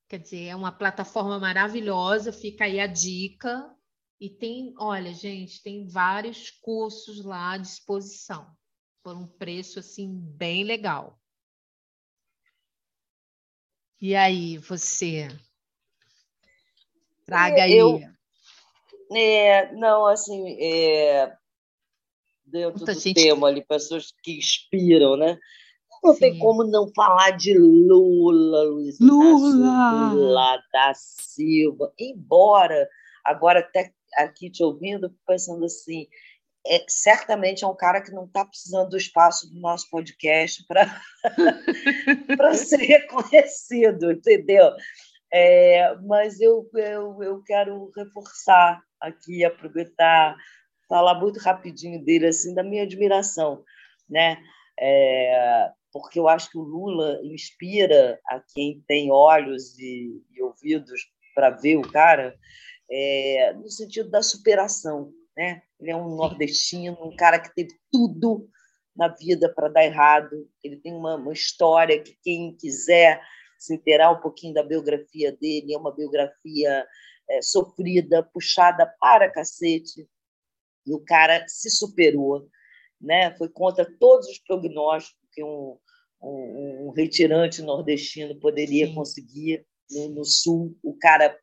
[0.09, 3.75] Quer dizer, é uma plataforma maravilhosa, fica aí a dica.
[4.21, 8.55] E tem, olha, gente, tem vários cursos lá à disposição,
[9.03, 11.19] por um preço assim bem legal.
[13.99, 15.29] E aí, você?
[17.31, 17.77] Traga aí.
[17.77, 18.01] Eu,
[19.16, 21.33] é, não, assim, é,
[22.45, 23.14] dentro Muita do gente...
[23.14, 25.38] tema ali, pessoas que inspiram, né?
[26.03, 26.21] Não Sim.
[26.21, 30.12] tem como não falar de Lula, Luiz Lula.
[30.12, 32.88] Lula da Silva, embora
[33.25, 36.09] agora até aqui te ouvindo, pensando assim,
[36.66, 40.90] é, certamente é um cara que não está precisando do espaço do nosso podcast para
[42.55, 44.71] ser reconhecido, entendeu?
[45.33, 50.37] É, mas eu, eu, eu quero reforçar aqui, aproveitar,
[50.88, 53.64] falar muito rapidinho dele, assim, da minha admiração,
[54.09, 54.38] né?
[54.79, 61.01] É, porque eu acho que o Lula inspira a quem tem olhos e, e ouvidos
[61.35, 62.37] para ver o cara,
[62.90, 65.12] é, no sentido da superação.
[65.37, 65.62] Né?
[65.81, 68.49] Ele é um nordestino, um cara que teve tudo
[68.97, 70.49] na vida para dar errado.
[70.62, 73.21] Ele tem uma, uma, história que quem quiser
[73.61, 76.87] se inteirar um pouquinho da biografia dele é uma biografia
[77.29, 80.09] é, sofrida, puxada para cacete.
[80.87, 82.49] E o cara se superou,
[82.99, 83.37] né?
[83.37, 85.77] Foi contra todos os prognósticos que um,
[86.23, 88.94] um, um retirante nordestino poderia Sim.
[88.94, 90.75] conseguir no, no sul.
[90.83, 91.38] O cara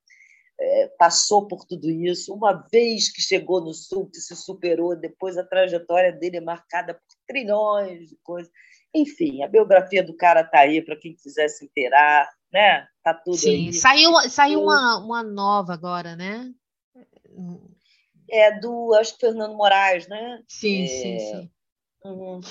[0.60, 2.34] é, passou por tudo isso.
[2.34, 6.96] Uma vez que chegou no Sul, que se superou, depois a trajetória dele é marcada
[6.96, 8.52] por trilhões de coisas.
[8.98, 12.88] Enfim, a biografia do cara está aí para quem quiser se inteirar, né?
[13.04, 13.74] Tá tudo Sim, aí.
[13.74, 16.52] Saiu, saiu uma, uma nova agora, né?
[18.30, 20.42] É do, acho que Fernando Moraes, né?
[20.48, 21.52] Sim, é, sim, sim.
[22.04, 22.42] Uhum.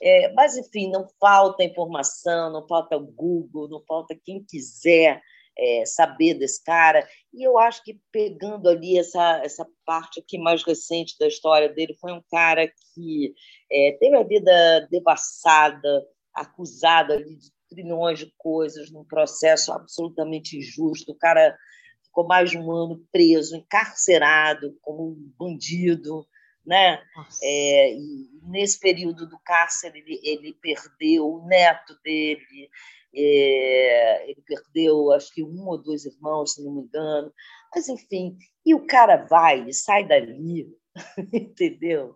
[0.00, 5.20] É, mas, enfim, não falta informação, não falta Google, não falta quem quiser
[5.58, 7.06] é, saber desse cara.
[7.32, 11.96] E eu acho que pegando ali essa, essa parte aqui mais recente da história dele,
[12.00, 13.34] foi um cara que
[13.70, 21.12] é, teve a vida devassada, acusado ali de trilhões de coisas, num processo absolutamente injusto.
[21.12, 21.56] O cara
[22.04, 26.26] ficou mais de um ano preso, encarcerado como um bandido.
[26.64, 27.02] Né?
[27.42, 32.70] É, e nesse período do cárcere, ele, ele perdeu o neto dele,
[33.14, 37.32] é, ele perdeu, acho que um ou dois irmãos, se não me engano.
[37.74, 40.68] Mas, enfim, e o cara vai e sai dali,
[41.32, 42.14] entendeu?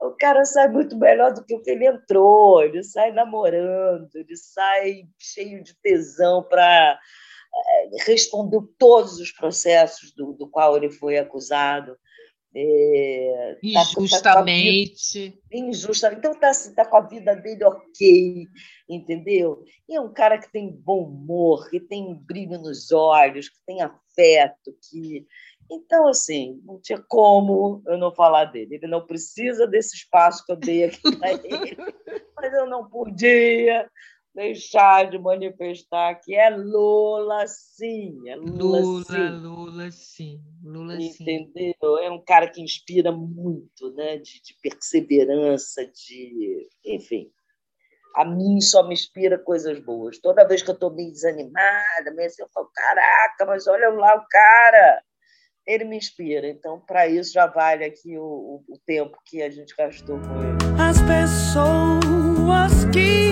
[0.00, 4.36] O cara sai muito melhor do que o que ele entrou, ele sai namorando, ele
[4.36, 6.98] sai cheio de tesão para
[7.54, 11.96] é, responder todos os processos do, do qual ele foi acusado.
[12.56, 15.30] É, Injustamente.
[15.30, 16.18] Tá, tá injustamente.
[16.18, 18.46] Então está tá com a vida dele ok,
[18.88, 19.64] entendeu?
[19.88, 23.82] E é um cara que tem bom humor, que tem brilho nos olhos, que tem
[23.82, 25.26] afeto, que.
[25.68, 28.76] Então, assim, não tinha como eu não falar dele.
[28.76, 31.76] Ele não precisa desse espaço que eu dei aqui para ele,
[32.36, 33.90] mas eu não podia
[34.34, 39.28] deixar de manifestar que é Lula sim, é Lula, Lula sim.
[39.28, 41.96] Lula sim, Lula Entendeu?
[41.98, 42.04] Sim.
[42.04, 44.16] É um cara que inspira muito, né?
[44.16, 47.30] De, de, perseverança, de, enfim.
[48.16, 50.18] a mim só me inspira coisas boas.
[50.18, 54.16] Toda vez que eu estou meio desanimada, meio assim, eu falo, caraca, mas olha lá
[54.16, 55.02] o cara,
[55.64, 56.48] ele me inspira.
[56.48, 60.42] Então, para isso, já vale aqui o, o, o tempo que a gente gastou com
[60.42, 60.54] ele.
[60.80, 63.23] As pessoas que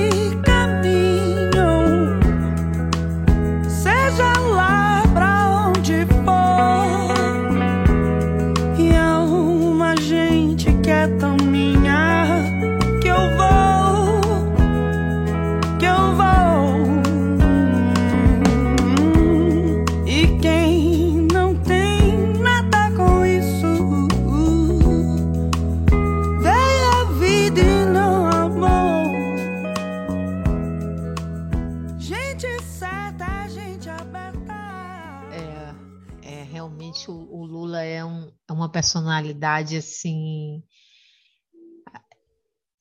[38.83, 40.61] personalidade assim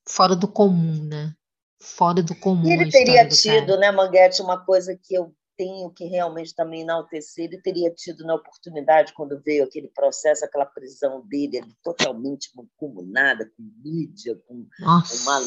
[0.08, 1.34] fora do comum, né?
[1.80, 2.68] Fora do comum.
[2.68, 6.82] E ele teria do tido, né, Manguete, uma coisa que eu tenho que realmente também
[6.82, 12.50] enaltecer, ele teria tido na oportunidade, quando veio aquele processo, aquela prisão dele, ali, totalmente
[12.56, 15.40] mancomunada, com mídia, com Nossa, uma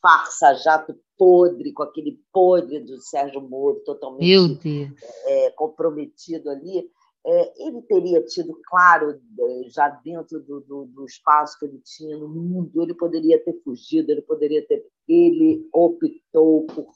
[0.00, 5.00] farsa jato podre, com aquele podre do Sérgio Moro totalmente meu Deus.
[5.24, 6.90] é, comprometido ali,
[7.24, 12.16] é, ele teria tido, claro, é, já dentro do, do, do espaço que ele tinha
[12.16, 14.84] no mundo, ele poderia ter fugido, ele poderia ter.
[15.08, 16.92] Ele optou por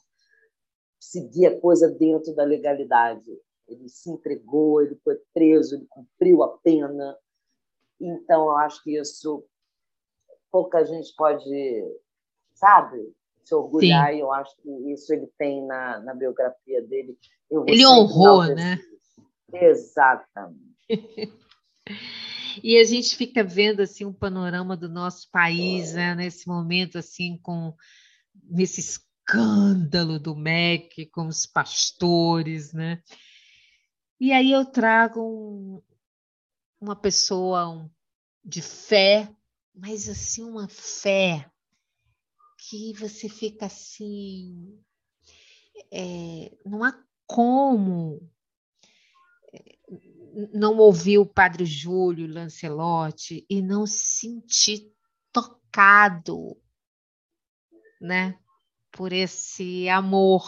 [0.99, 3.31] seguir a coisa dentro da legalidade.
[3.67, 7.17] Ele se entregou, ele foi preso, ele cumpriu a pena.
[7.99, 9.45] Então, eu acho que isso
[10.51, 11.45] pouca gente pode,
[12.53, 13.13] sabe,
[13.43, 17.17] se orgulhar, e eu acho que isso ele tem na, na biografia dele.
[17.49, 18.77] Ele honrou, né?
[19.61, 20.77] Exatamente.
[22.63, 27.37] E a gente fica vendo assim um panorama do nosso país, né, nesse momento assim
[27.37, 27.75] com
[28.57, 33.01] esse escândalo do MEC com os pastores, né?
[34.19, 35.81] E aí eu trago um-
[36.81, 37.89] uma pessoa um-
[38.43, 39.29] de fé,
[39.75, 41.49] mas assim uma fé
[42.57, 44.79] que você fica assim,
[45.91, 48.27] é, não há como
[50.53, 54.93] não ouvir o Padre Júlio Lancelotti e não se sentir
[55.31, 56.55] tocado,
[57.99, 58.37] né,
[58.91, 60.47] por esse amor,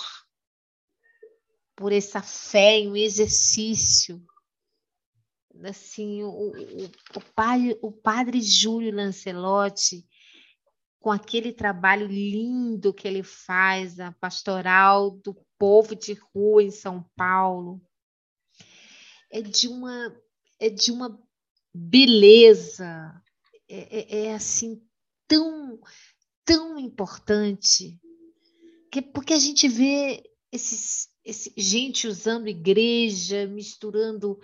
[1.76, 4.24] por essa fé em um exercício.
[5.64, 10.08] Assim, o, o, o, padre, o padre Júlio Lancelotti,
[11.00, 17.04] com aquele trabalho lindo que ele faz, a pastoral do povo de rua em São
[17.16, 17.82] Paulo,
[19.30, 20.16] é de uma
[20.60, 21.20] é de uma
[21.74, 23.14] beleza.
[23.68, 24.82] É, é, é assim
[25.28, 25.80] tão
[26.44, 28.00] tão importante
[28.92, 34.40] que porque a gente vê esses, esse, gente usando igreja misturando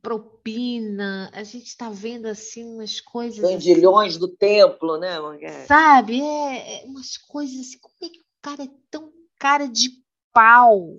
[0.00, 1.30] propina.
[1.34, 5.66] A gente está vendo assim umas coisas assim, Bandilhões do templo, né, Manguete?
[5.66, 6.22] sabe?
[6.22, 9.90] É, é umas coisas assim como é que o cara é tão cara de
[10.32, 10.96] pau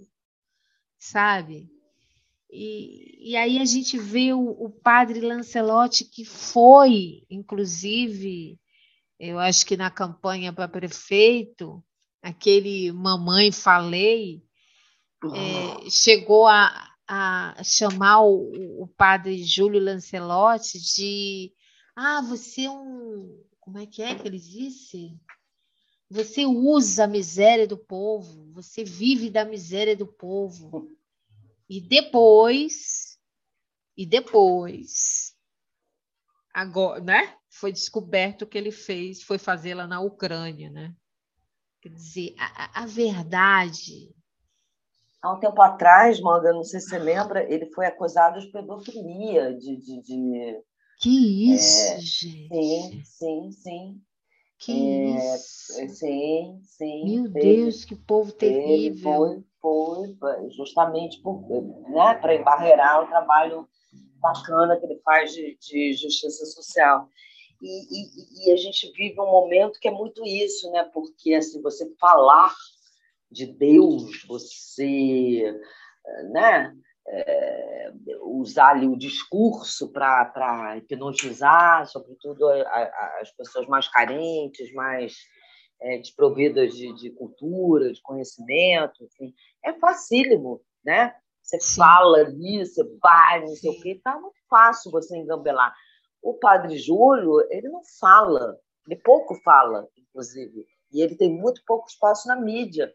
[0.99, 1.72] sabe
[2.53, 8.59] e, e aí a gente vê o, o padre Lancelotti, que foi, inclusive,
[9.19, 11.83] eu acho que na campanha para prefeito,
[12.21, 14.43] aquele Mamãe Falei,
[15.25, 21.53] é, chegou a, a chamar o, o padre Júlio Lancelotti de
[21.95, 23.43] ah, você é um.
[23.59, 25.17] Como é que é que ele disse?
[26.09, 30.91] Você usa a miséria do povo, você vive da miséria do povo.
[31.69, 33.17] E depois,
[33.95, 35.35] e depois,
[36.53, 37.37] agora, né?
[37.49, 40.93] Foi descoberto que ele fez, foi fazer lá na Ucrânia, né?
[41.81, 44.13] Quer dizer, a, a verdade.
[45.21, 49.53] Há um tempo atrás, Manga, não sei se você lembra, ele foi acusado de pedofilia,
[49.53, 49.77] de.
[49.77, 50.63] de, de...
[50.99, 52.47] Que isso, É, gente?
[52.49, 54.01] Sim, sim, sim.
[54.59, 55.37] Que É?
[55.87, 57.21] Sim, sim.
[57.23, 59.43] Meu teve- Deus, que povo terrível.
[59.59, 61.41] foi, foi, justamente por,
[61.89, 63.67] né, para embarrear o trabalho
[64.19, 67.09] bacana que ele faz de, de justiça social.
[67.61, 70.83] E, e, e a gente vive um momento que é muito isso, né?
[70.93, 72.53] Porque assim, você falar
[73.31, 75.43] de Deus, você,
[76.31, 76.73] né?
[77.07, 77.91] É,
[78.21, 85.15] usar ali o discurso para hipnotizar, sobretudo a- a- as pessoas mais carentes, mais
[85.81, 89.33] é, desprovidas de, de cultura, de conhecimento, enfim,
[89.65, 91.13] é facílimo, né?
[91.41, 91.81] Você Sim.
[91.81, 93.79] fala ali, você vai, não sei Sim.
[93.79, 95.73] o quê, tá muito fácil você engambelar.
[96.21, 100.65] O padre Júlio, ele não fala, ele pouco fala, inclusive.
[100.93, 102.89] E ele tem muito pouco espaço na mídia,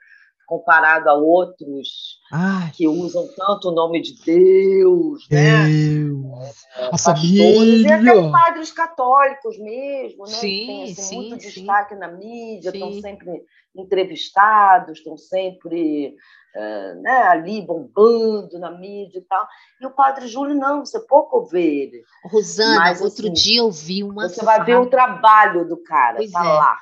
[0.49, 2.70] comparado a outros Ai.
[2.74, 5.68] que usam tanto o nome de Deus, né?
[5.68, 7.86] Deus, é, a família.
[7.86, 10.32] E até padres católicos mesmo, né?
[10.32, 11.49] Sim, tem assim, sim, muito sim.
[11.51, 13.44] destaque na mídia, estão sempre
[13.76, 16.16] entrevistados, estão sempre
[16.57, 19.46] uh, né, ali bombando na mídia e tal.
[19.82, 22.03] E o padre Júlio, não, você pouco vê ele.
[22.24, 24.30] Rosana, Mas, outro assim, dia eu vi uma.
[24.30, 26.53] Você vai ver o trabalho do cara, pois tá é.
[26.53, 26.78] lá.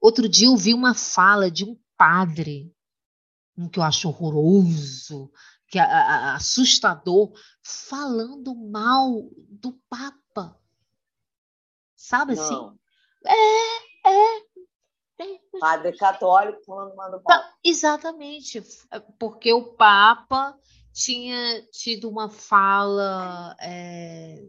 [0.00, 2.74] Outro dia eu vi uma fala de um padre,
[3.56, 5.30] um que eu acho horroroso,
[5.68, 7.32] que é assustador,
[7.62, 10.58] falando mal do Papa.
[11.96, 12.54] Sabe assim?
[12.54, 12.78] Não.
[13.24, 14.38] É, é,
[15.18, 15.40] é.
[15.58, 17.52] Padre católico falando mal do Papa.
[17.64, 20.56] Exatamente, é, porque o Papa
[20.92, 24.42] tinha tido uma fala é,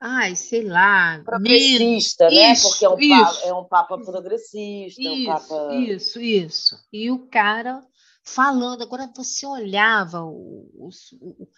[0.00, 1.20] ai, sei lá.
[1.24, 2.52] Progressista, né?
[2.52, 5.02] Isso, Porque é um, papa, é um papa progressista.
[5.02, 5.74] Isso, um papa...
[5.74, 6.76] isso, isso.
[6.92, 7.82] E o cara
[8.24, 10.88] falando, agora você olhava o, o,
[11.20, 11.48] o,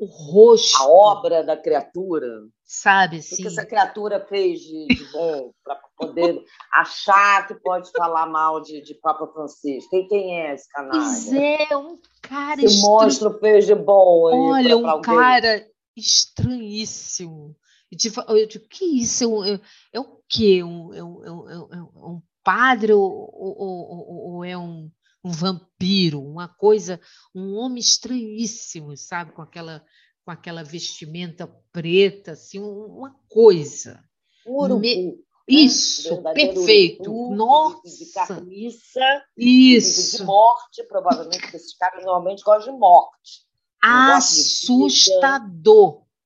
[0.00, 0.78] o rosto.
[0.78, 2.26] A obra da criatura.
[2.64, 3.34] Sabe, assim.
[3.34, 6.42] O que essa criatura fez de, de bom para poder
[6.74, 9.90] achar que pode falar mal de, de Papa Francisco?
[9.90, 10.92] Quem, quem é esse canal?
[10.92, 12.60] Pois é, um cara.
[12.60, 14.50] Que mostra o fez de bom.
[14.52, 15.66] Olha, um cara
[15.98, 17.56] estranhíssimo.
[17.90, 19.44] Eu digo, que isso?
[19.44, 19.60] É, é,
[19.94, 20.62] é o quê?
[20.62, 24.90] Um, é, um, é, um padre ou, ou, ou, ou é um,
[25.24, 26.22] um, vampiro?
[26.22, 27.00] Uma coisa,
[27.34, 29.32] um homem estranhíssimo, sabe?
[29.32, 29.82] Com aquela,
[30.24, 34.04] com aquela vestimenta preta, assim, uma coisa.
[34.46, 34.80] Urubu.
[34.80, 35.06] Me...
[35.06, 35.12] Né?
[35.50, 37.10] Isso, perfeito.
[37.10, 37.80] Urubu, Nossa.
[38.04, 40.18] De carniça, isso.
[40.18, 43.47] de morte, provavelmente, esses caras normalmente gostam de morte
[43.82, 45.28] assustador.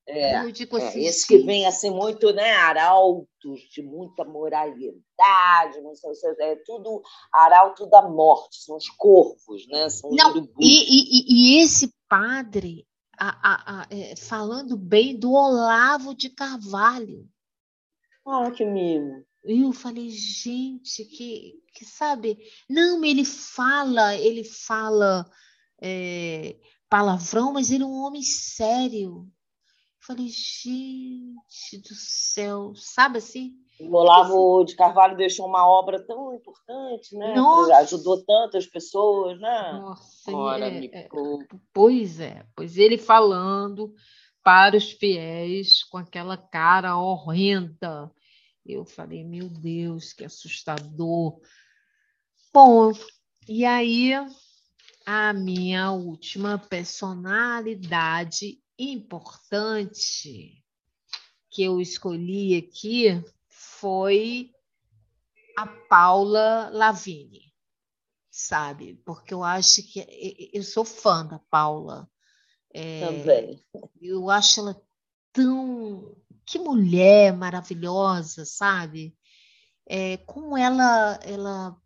[0.04, 0.48] É, é,
[0.96, 7.00] esse que vem assim muito, né, arautos de muita moralidade, não sei, é tudo
[7.32, 9.88] arauto da morte, são os corvos, né?
[9.88, 12.84] São não, e, e, e, esse padre
[13.16, 17.28] a, a, a, é, falando bem do Olavo de Carvalho.
[18.26, 19.24] Ah, que mimo.
[19.44, 22.38] Eu falei, gente, que, que sabe?
[22.68, 25.28] Não, ele fala, ele fala.
[25.80, 26.56] É,
[26.92, 29.26] palavrão, mas ele é um homem sério.
[29.26, 33.54] Eu falei, gente do céu, sabe assim?
[33.80, 37.34] O Olavo de Carvalho deixou uma obra tão importante, né?
[37.34, 37.78] Nossa.
[37.78, 39.72] Ajudou tantas pessoas, né?
[39.72, 41.08] Nossa, Ora, é, é,
[41.72, 43.94] pois é, pois ele falando
[44.44, 48.12] para os fiéis com aquela cara horrenda.
[48.66, 51.40] Eu falei, meu Deus, que assustador.
[52.52, 52.92] Bom,
[53.48, 54.12] e aí
[55.06, 60.62] a minha última personalidade importante
[61.50, 64.52] que eu escolhi aqui foi
[65.56, 67.52] a Paula Lavigne,
[68.30, 68.94] sabe?
[69.04, 72.08] Porque eu acho que eu sou fã da Paula.
[72.72, 73.64] É, Também.
[74.00, 74.82] Eu acho ela
[75.32, 79.16] tão que mulher maravilhosa, sabe?
[79.86, 81.81] É, como ela ela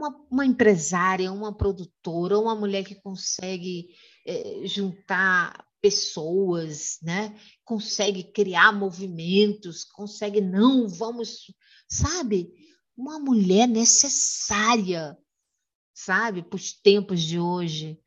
[0.00, 3.88] uma, uma empresária, uma produtora, uma mulher que consegue
[4.26, 7.38] é, juntar pessoas, né?
[7.64, 11.52] Consegue criar movimentos, consegue não, vamos,
[11.88, 12.50] sabe?
[12.96, 15.16] Uma mulher necessária,
[15.94, 17.98] sabe, para os tempos de hoje.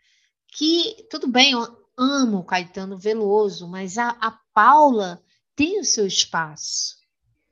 [0.47, 1.61] Que tudo bem, eu
[1.97, 5.23] amo o Caetano Veloso, mas a, a Paula
[5.55, 6.95] tem o seu espaço,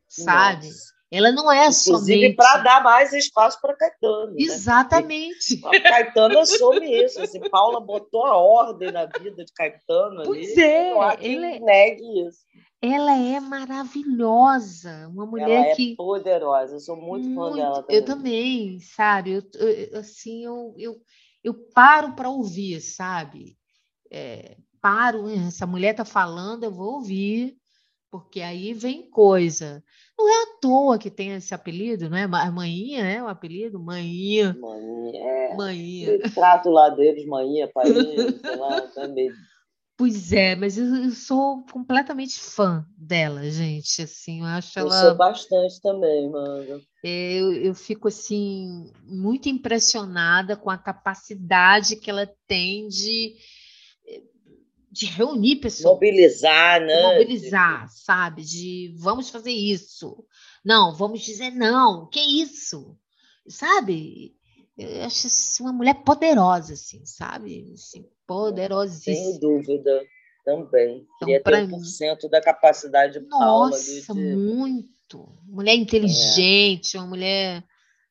[0.08, 0.68] sabe?
[0.68, 1.01] Nossa.
[1.12, 2.36] Ela não é Inclusive, somente.
[2.36, 4.28] para dar mais espaço para Caetano.
[4.28, 4.38] Né?
[4.40, 5.62] Exatamente.
[5.62, 5.80] Né?
[5.82, 7.22] Caetano assume isso.
[7.22, 10.24] Assim, Paula botou a ordem na vida de Caetano.
[10.24, 10.92] Pois ali, é.
[10.92, 11.60] Não há ela...
[11.60, 12.40] negue isso.
[12.82, 15.96] Ela é maravilhosa, uma mulher ela é que.
[15.96, 17.96] poderosa, eu sou muito, muito fã dela também.
[17.96, 19.32] Eu também, sabe?
[19.34, 21.02] Eu, eu assim, eu, eu,
[21.44, 23.56] eu paro para ouvir, sabe?
[24.10, 27.56] É, paro, essa mulher está falando, eu vou ouvir,
[28.12, 29.82] porque aí vem coisa.
[30.20, 32.28] Não é à toa que tem esse apelido, não é?
[32.28, 33.80] Maninha é o apelido?
[33.80, 34.56] Maninha.
[34.60, 35.56] Maninha, é.
[35.56, 36.20] Maninha.
[36.34, 37.94] trato lá deles, maninha, painha,
[38.42, 39.32] sei lá, também.
[39.98, 44.02] Pois é, mas eu, eu, sou completamente fã dela, gente.
[44.02, 44.96] Assim, eu acho eu ela.
[44.96, 46.82] Eu sou bastante também, mano.
[47.04, 53.36] Eu, eu fico assim muito impressionada com a capacidade que ela tem de
[54.92, 55.94] de reunir pessoas.
[55.94, 57.14] Mobilizar, né?
[57.14, 58.44] Mobilizar, sabe?
[58.44, 60.26] De vamos fazer isso.
[60.64, 62.10] Não, vamos dizer não.
[62.10, 62.98] Que isso?
[63.48, 64.36] Sabe?
[64.78, 67.72] Eu acho assim, uma mulher poderosa, assim, sabe?
[67.74, 69.16] Assim, poderosíssima.
[69.16, 70.04] Sem dúvida,
[70.44, 71.06] também.
[71.16, 72.30] Então, Queria ter 1% mim...
[72.30, 74.36] da capacidade de Nossa, de...
[74.36, 77.00] muito, mulher inteligente, é.
[77.00, 77.64] uma mulher,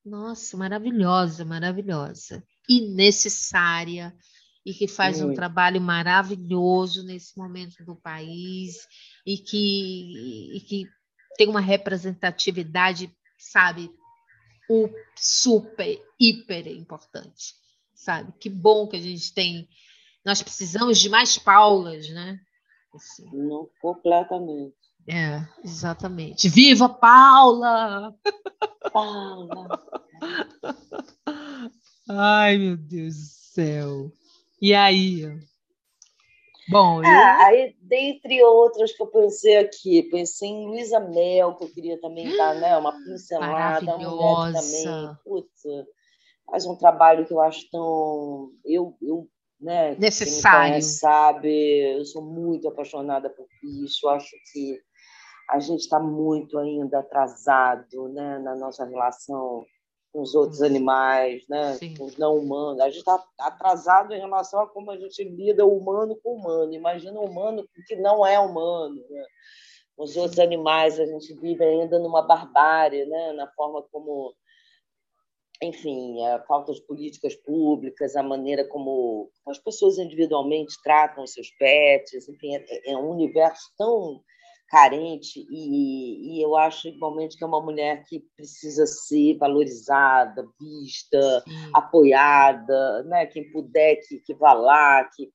[0.05, 4.14] nossa, maravilhosa, maravilhosa, e necessária
[4.65, 5.33] e que faz Muito.
[5.33, 8.87] um trabalho maravilhoso nesse momento do país
[9.27, 10.87] e que, e que
[11.37, 13.91] tem uma representatividade, sabe,
[14.69, 17.55] o super, hiper importante,
[17.95, 18.33] sabe?
[18.39, 19.69] Que bom que a gente tem.
[20.25, 22.39] Nós precisamos de mais Paulas, né?
[22.95, 23.25] Assim.
[23.33, 24.75] Não, completamente.
[25.09, 26.49] É, exatamente.
[26.49, 28.15] Viva Paula!
[28.93, 29.69] Paula!
[32.09, 34.13] Ai, meu Deus do céu.
[34.61, 35.27] E aí?
[36.69, 37.47] Bom, é, eu...
[37.47, 42.37] aí, dentre outras que eu pensei aqui, pensei em Luísa Mel, que eu queria também
[42.37, 45.63] dar né, uma pincelada, uma mulher também, putz,
[46.47, 48.51] faz um trabalho que eu acho tão.
[48.65, 49.29] Eu, eu
[49.61, 50.71] né, necessário.
[50.71, 54.79] Conhece, sabe, eu sou muito apaixonada por isso, acho que
[55.51, 59.67] a gente está muito ainda atrasado né, na nossa relação
[60.13, 61.79] com os outros animais, né?
[61.97, 62.81] com os não humanos.
[62.81, 66.37] A gente está atrasado em relação a como a gente lida o humano com o
[66.37, 66.73] humano.
[66.73, 68.97] Imagina o humano que não é humano.
[69.09, 69.25] Né?
[69.97, 73.33] Os outros animais, a gente vive ainda numa barbárie, né?
[73.33, 74.35] na forma como.
[75.63, 81.51] Enfim, a falta de políticas públicas, a maneira como as pessoas individualmente tratam os seus
[81.51, 84.23] pets, enfim, é, é um universo tão
[84.71, 91.43] carente e, e, eu acho igualmente que é uma mulher que precisa ser valorizada, vista,
[91.43, 91.71] Sim.
[91.75, 93.27] apoiada, né?
[93.27, 95.29] Quem puder que, que vá lá, que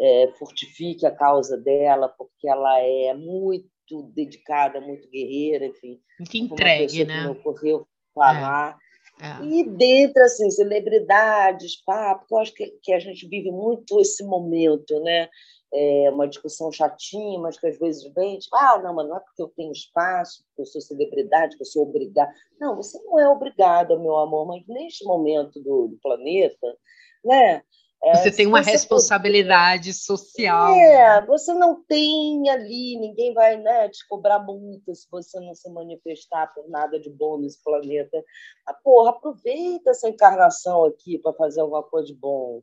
[0.00, 3.68] é, fortifique a causa dela, porque ela é muito
[4.14, 6.00] dedicada, muito guerreira, enfim.
[6.18, 7.14] Muito entregue, né?
[7.14, 8.78] Que me ocorreu falar.
[8.82, 8.88] É.
[9.20, 9.44] É.
[9.44, 15.00] E dentre assim, celebridades, papo, eu acho que, que a gente vive muito esse momento,
[15.02, 15.28] né?
[15.72, 19.20] É, uma discussão chatinha, mas que às vezes vem, tipo, ah, não, mas não é
[19.20, 22.32] porque eu tenho espaço, porque eu sou celebridade, que eu sou obrigada.
[22.60, 26.76] Não, você não é obrigada, meu amor, mas neste momento do, do planeta,
[27.24, 27.62] né?
[28.00, 30.72] É, você tem uma você responsabilidade social.
[30.72, 35.68] É, você não tem ali, ninguém vai né, te cobrar multa se você não se
[35.68, 38.24] manifestar por nada de bom nesse planeta.
[38.64, 42.62] Ah, porra, aproveita essa encarnação aqui para fazer alguma coisa de bom,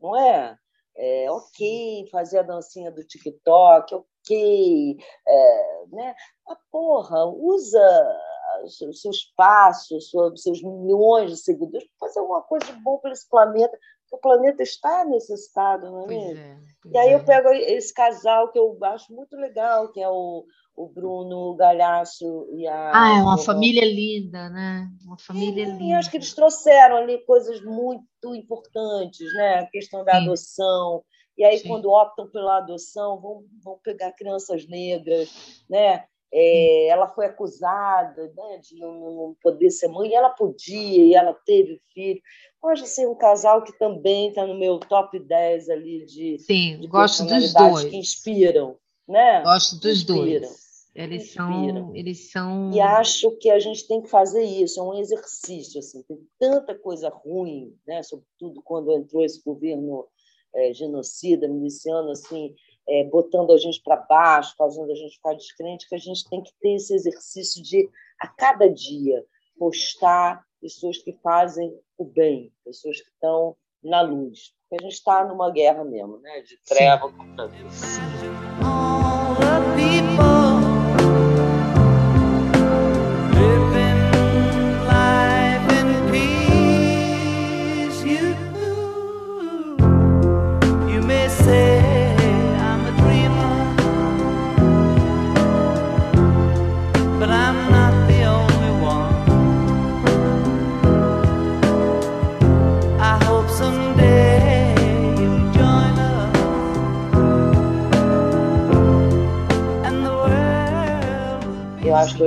[0.00, 0.56] não é?
[0.98, 4.96] É, ok, fazer a dancinha do TikTok, ok,
[5.28, 6.14] é, né?
[6.46, 8.16] Mas, porra, usa
[8.64, 13.28] o seu espaço, seus milhões de seguidores para fazer alguma coisa de bom para esse
[13.28, 16.40] planeta, porque o planeta está necessitado, não é mesmo?
[16.40, 17.14] É, e aí é.
[17.14, 20.44] eu pego esse casal que eu acho muito legal, que é o,
[20.76, 22.92] o Bruno Galhaço e a.
[22.94, 24.88] Ah, é uma família linda, né?
[25.04, 25.82] Uma família e, linda.
[25.82, 29.60] E acho que eles trouxeram ali coisas muito importantes, né?
[29.60, 30.18] A questão da Sim.
[30.18, 31.02] adoção.
[31.38, 31.68] E aí, Sim.
[31.68, 36.04] quando optam pela adoção, vão, vão pegar crianças negras, né?
[36.32, 41.14] É, ela foi acusada né, de não, não, poder ser mãe, e ela podia, e
[41.14, 42.20] ela teve filho.
[42.60, 46.86] Pode ser um casal que também está no meu top 10 ali de, Sim, de
[46.88, 47.84] gosto dos dois.
[47.84, 48.76] que inspiram.
[49.08, 49.42] Né?
[49.42, 50.40] Gosto dos inspiram.
[50.40, 50.65] dois.
[50.96, 52.72] Eles são, eles são.
[52.72, 55.78] E acho que a gente tem que fazer isso, é um exercício.
[55.78, 58.02] Assim, tem tanta coisa ruim, né?
[58.02, 60.06] sobretudo quando entrou esse governo
[60.54, 62.54] é, genocida, miliciano, assim,
[62.88, 66.42] é, botando a gente para baixo, fazendo a gente ficar descrente, que a gente tem
[66.42, 69.22] que ter esse exercício de, a cada dia,
[69.58, 74.54] postar pessoas que fazem o bem, pessoas que estão na luz.
[74.68, 76.40] Porque a gente está numa guerra mesmo, né?
[76.40, 77.98] de treva contra luz.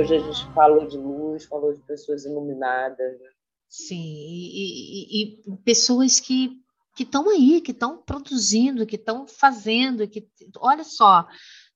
[0.00, 3.20] Hoje a gente falou de luz, falou de pessoas iluminadas.
[3.20, 3.28] Né?
[3.68, 6.60] Sim, e, e, e pessoas que
[6.96, 10.28] que estão aí, que estão produzindo, que estão fazendo, que
[10.58, 11.26] olha só,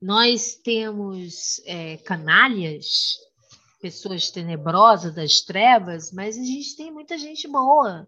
[0.02, 3.14] nós temos é, canalhas,
[3.80, 8.06] pessoas tenebrosas das trevas, mas a gente tem muita gente boa,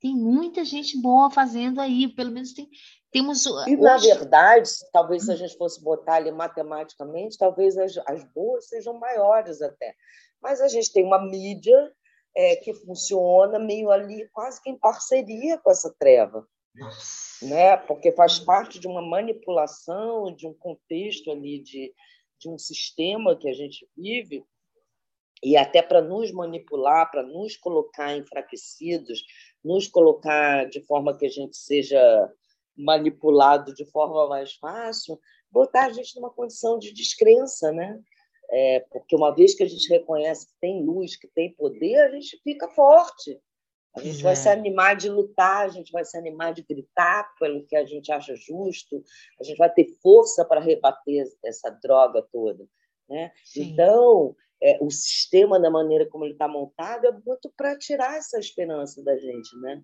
[0.00, 2.68] tem muita gente boa fazendo aí, pelo menos tem,
[3.10, 3.44] temos.
[3.46, 3.76] E, hoje...
[3.76, 8.94] na verdade, talvez se a gente fosse botar ali matematicamente, talvez as, as boas sejam
[8.94, 9.94] maiores até.
[10.40, 11.92] Mas a gente tem uma mídia
[12.36, 16.46] é, que funciona meio ali, quase que em parceria com essa treva.
[17.42, 17.76] Né?
[17.76, 21.92] Porque faz parte de uma manipulação, de um contexto ali, de,
[22.38, 24.44] de um sistema que a gente vive,
[25.42, 29.24] e até para nos manipular, para nos colocar enfraquecidos,
[29.64, 32.32] nos colocar de forma que a gente seja
[32.78, 35.18] manipulado de forma mais fácil,
[35.50, 38.00] botar a gente numa condição de descrença, né?
[38.50, 42.10] É, porque uma vez que a gente reconhece que tem luz, que tem poder, a
[42.10, 43.38] gente fica forte.
[43.94, 44.22] A gente é.
[44.22, 47.84] vai se animar de lutar, a gente vai se animar de gritar pelo que a
[47.84, 49.02] gente acha justo,
[49.40, 52.64] a gente vai ter força para rebater essa droga toda.
[53.08, 53.32] Né?
[53.56, 58.38] Então, é, o sistema, da maneira como ele está montado, é muito para tirar essa
[58.38, 59.56] esperança da gente.
[59.60, 59.82] Né?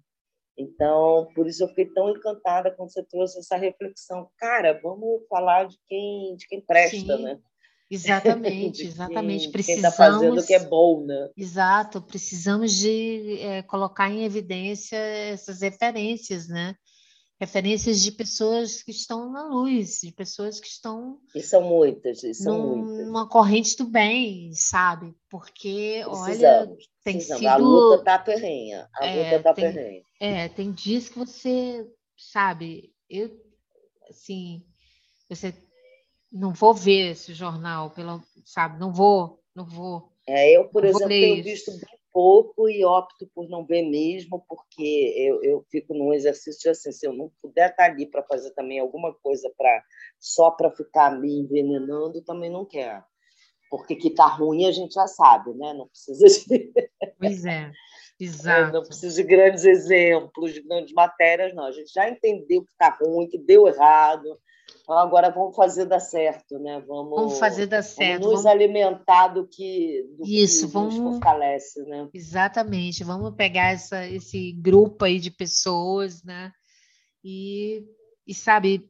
[0.57, 4.28] Então, por isso eu fiquei tão encantada quando você trouxe essa reflexão.
[4.38, 7.22] Cara, vamos falar de quem, de quem presta, Sim.
[7.22, 7.38] né?
[7.90, 9.42] Exatamente, exatamente.
[9.44, 9.96] Quem, precisamos.
[9.96, 11.30] Quem fazendo o que é bom, né?
[11.36, 16.74] Exato, precisamos de é, colocar em evidência essas referências, né?
[17.41, 21.18] Referências de pessoas que estão na luz, de pessoas que estão.
[21.35, 23.07] E são muitas, e são num, muitas.
[23.07, 25.14] Numa corrente do bem, sabe?
[25.28, 27.41] Porque, precisamos, olha, tem precisamos.
[27.41, 27.49] sido.
[27.49, 30.03] A luta tá perrenha, a é, luta tá tem, perrenha.
[30.20, 31.85] É, tem dias que você,
[32.16, 33.30] sabe, eu,
[34.09, 34.64] assim,
[35.28, 35.53] você
[36.30, 38.78] não vou ver esse jornal, pelo, sabe?
[38.78, 40.12] Não vou, não vou.
[40.26, 41.72] É, eu, por exemplo, tenho visto
[42.15, 47.05] pouco e opto por não ver mesmo, porque eu, eu fico num exercício assim, se
[47.05, 49.83] eu não puder estar ali para fazer também alguma coisa para
[50.21, 53.03] só para ficar me envenenando, também não quero.
[53.69, 55.75] Porque que tá ruim a gente já sabe, né?
[55.75, 56.73] Não precisa de...
[57.19, 57.73] Pois é,
[58.21, 58.73] exato.
[58.73, 61.65] Não precisa de grandes exemplos, de grandes matérias, não.
[61.65, 64.39] A gente já entendeu que está ruim, que deu errado,
[64.89, 66.80] agora vamos fazer dar certo, né?
[66.87, 68.22] Vamos, vamos fazer dar certo.
[68.22, 68.61] Vamos nos vamos...
[68.61, 70.95] alimentar do que, do Isso, que vamos...
[70.95, 72.09] nos fortalece, né?
[72.12, 73.03] Exatamente.
[73.03, 76.53] Vamos pegar essa, esse grupo aí de pessoas, né?
[77.24, 77.82] E,
[78.26, 78.87] e sabe,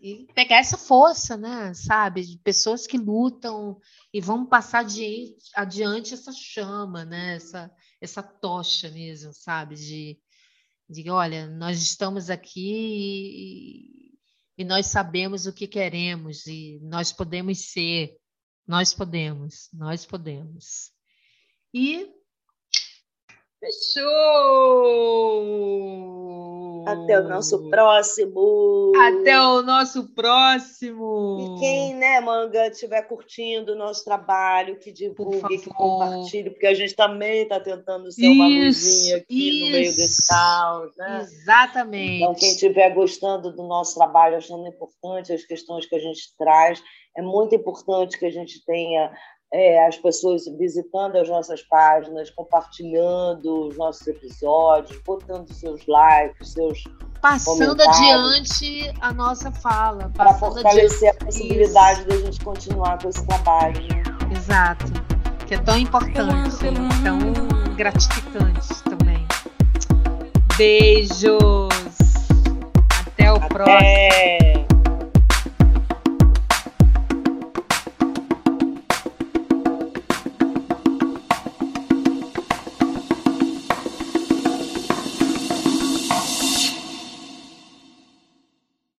[0.00, 1.74] e pegar essa força, né?
[1.74, 3.78] Sabe, de pessoas que lutam
[4.12, 7.34] e vão passar adiante, adiante essa chama, né?
[7.34, 9.74] Essa, essa tocha mesmo, sabe?
[9.74, 10.18] De,
[10.88, 13.99] de olha, nós estamos aqui e,
[14.60, 18.18] e nós sabemos o que queremos e nós podemos ser,
[18.66, 20.92] nós podemos, nós podemos.
[21.72, 22.06] E
[23.58, 24.10] fechou!
[26.86, 28.92] Até o nosso próximo!
[28.96, 31.56] Até o nosso próximo!
[31.56, 36.74] E quem, né, Manga, estiver curtindo o nosso trabalho, que divulgue, que compartilhe, porque a
[36.74, 41.20] gente também está tentando ser isso, uma luzinha aqui isso, no meio desse caos, né?
[41.22, 42.22] Exatamente.
[42.22, 46.82] Então, quem estiver gostando do nosso trabalho, achando importante as questões que a gente traz,
[47.16, 49.12] é muito importante que a gente tenha
[49.52, 56.84] é, as pessoas visitando as nossas páginas, compartilhando os nossos episódios, botando seus likes, seus
[57.20, 61.22] passando adiante a nossa fala, para fortalecer adiante.
[61.22, 63.82] a possibilidade da gente continuar com esse trabalho.
[64.34, 64.86] Exato,
[65.46, 66.56] que é tão importante,
[67.02, 69.26] tão gratificante também.
[70.56, 71.68] Beijos,
[73.06, 73.48] até o Até.
[73.48, 74.59] próximo.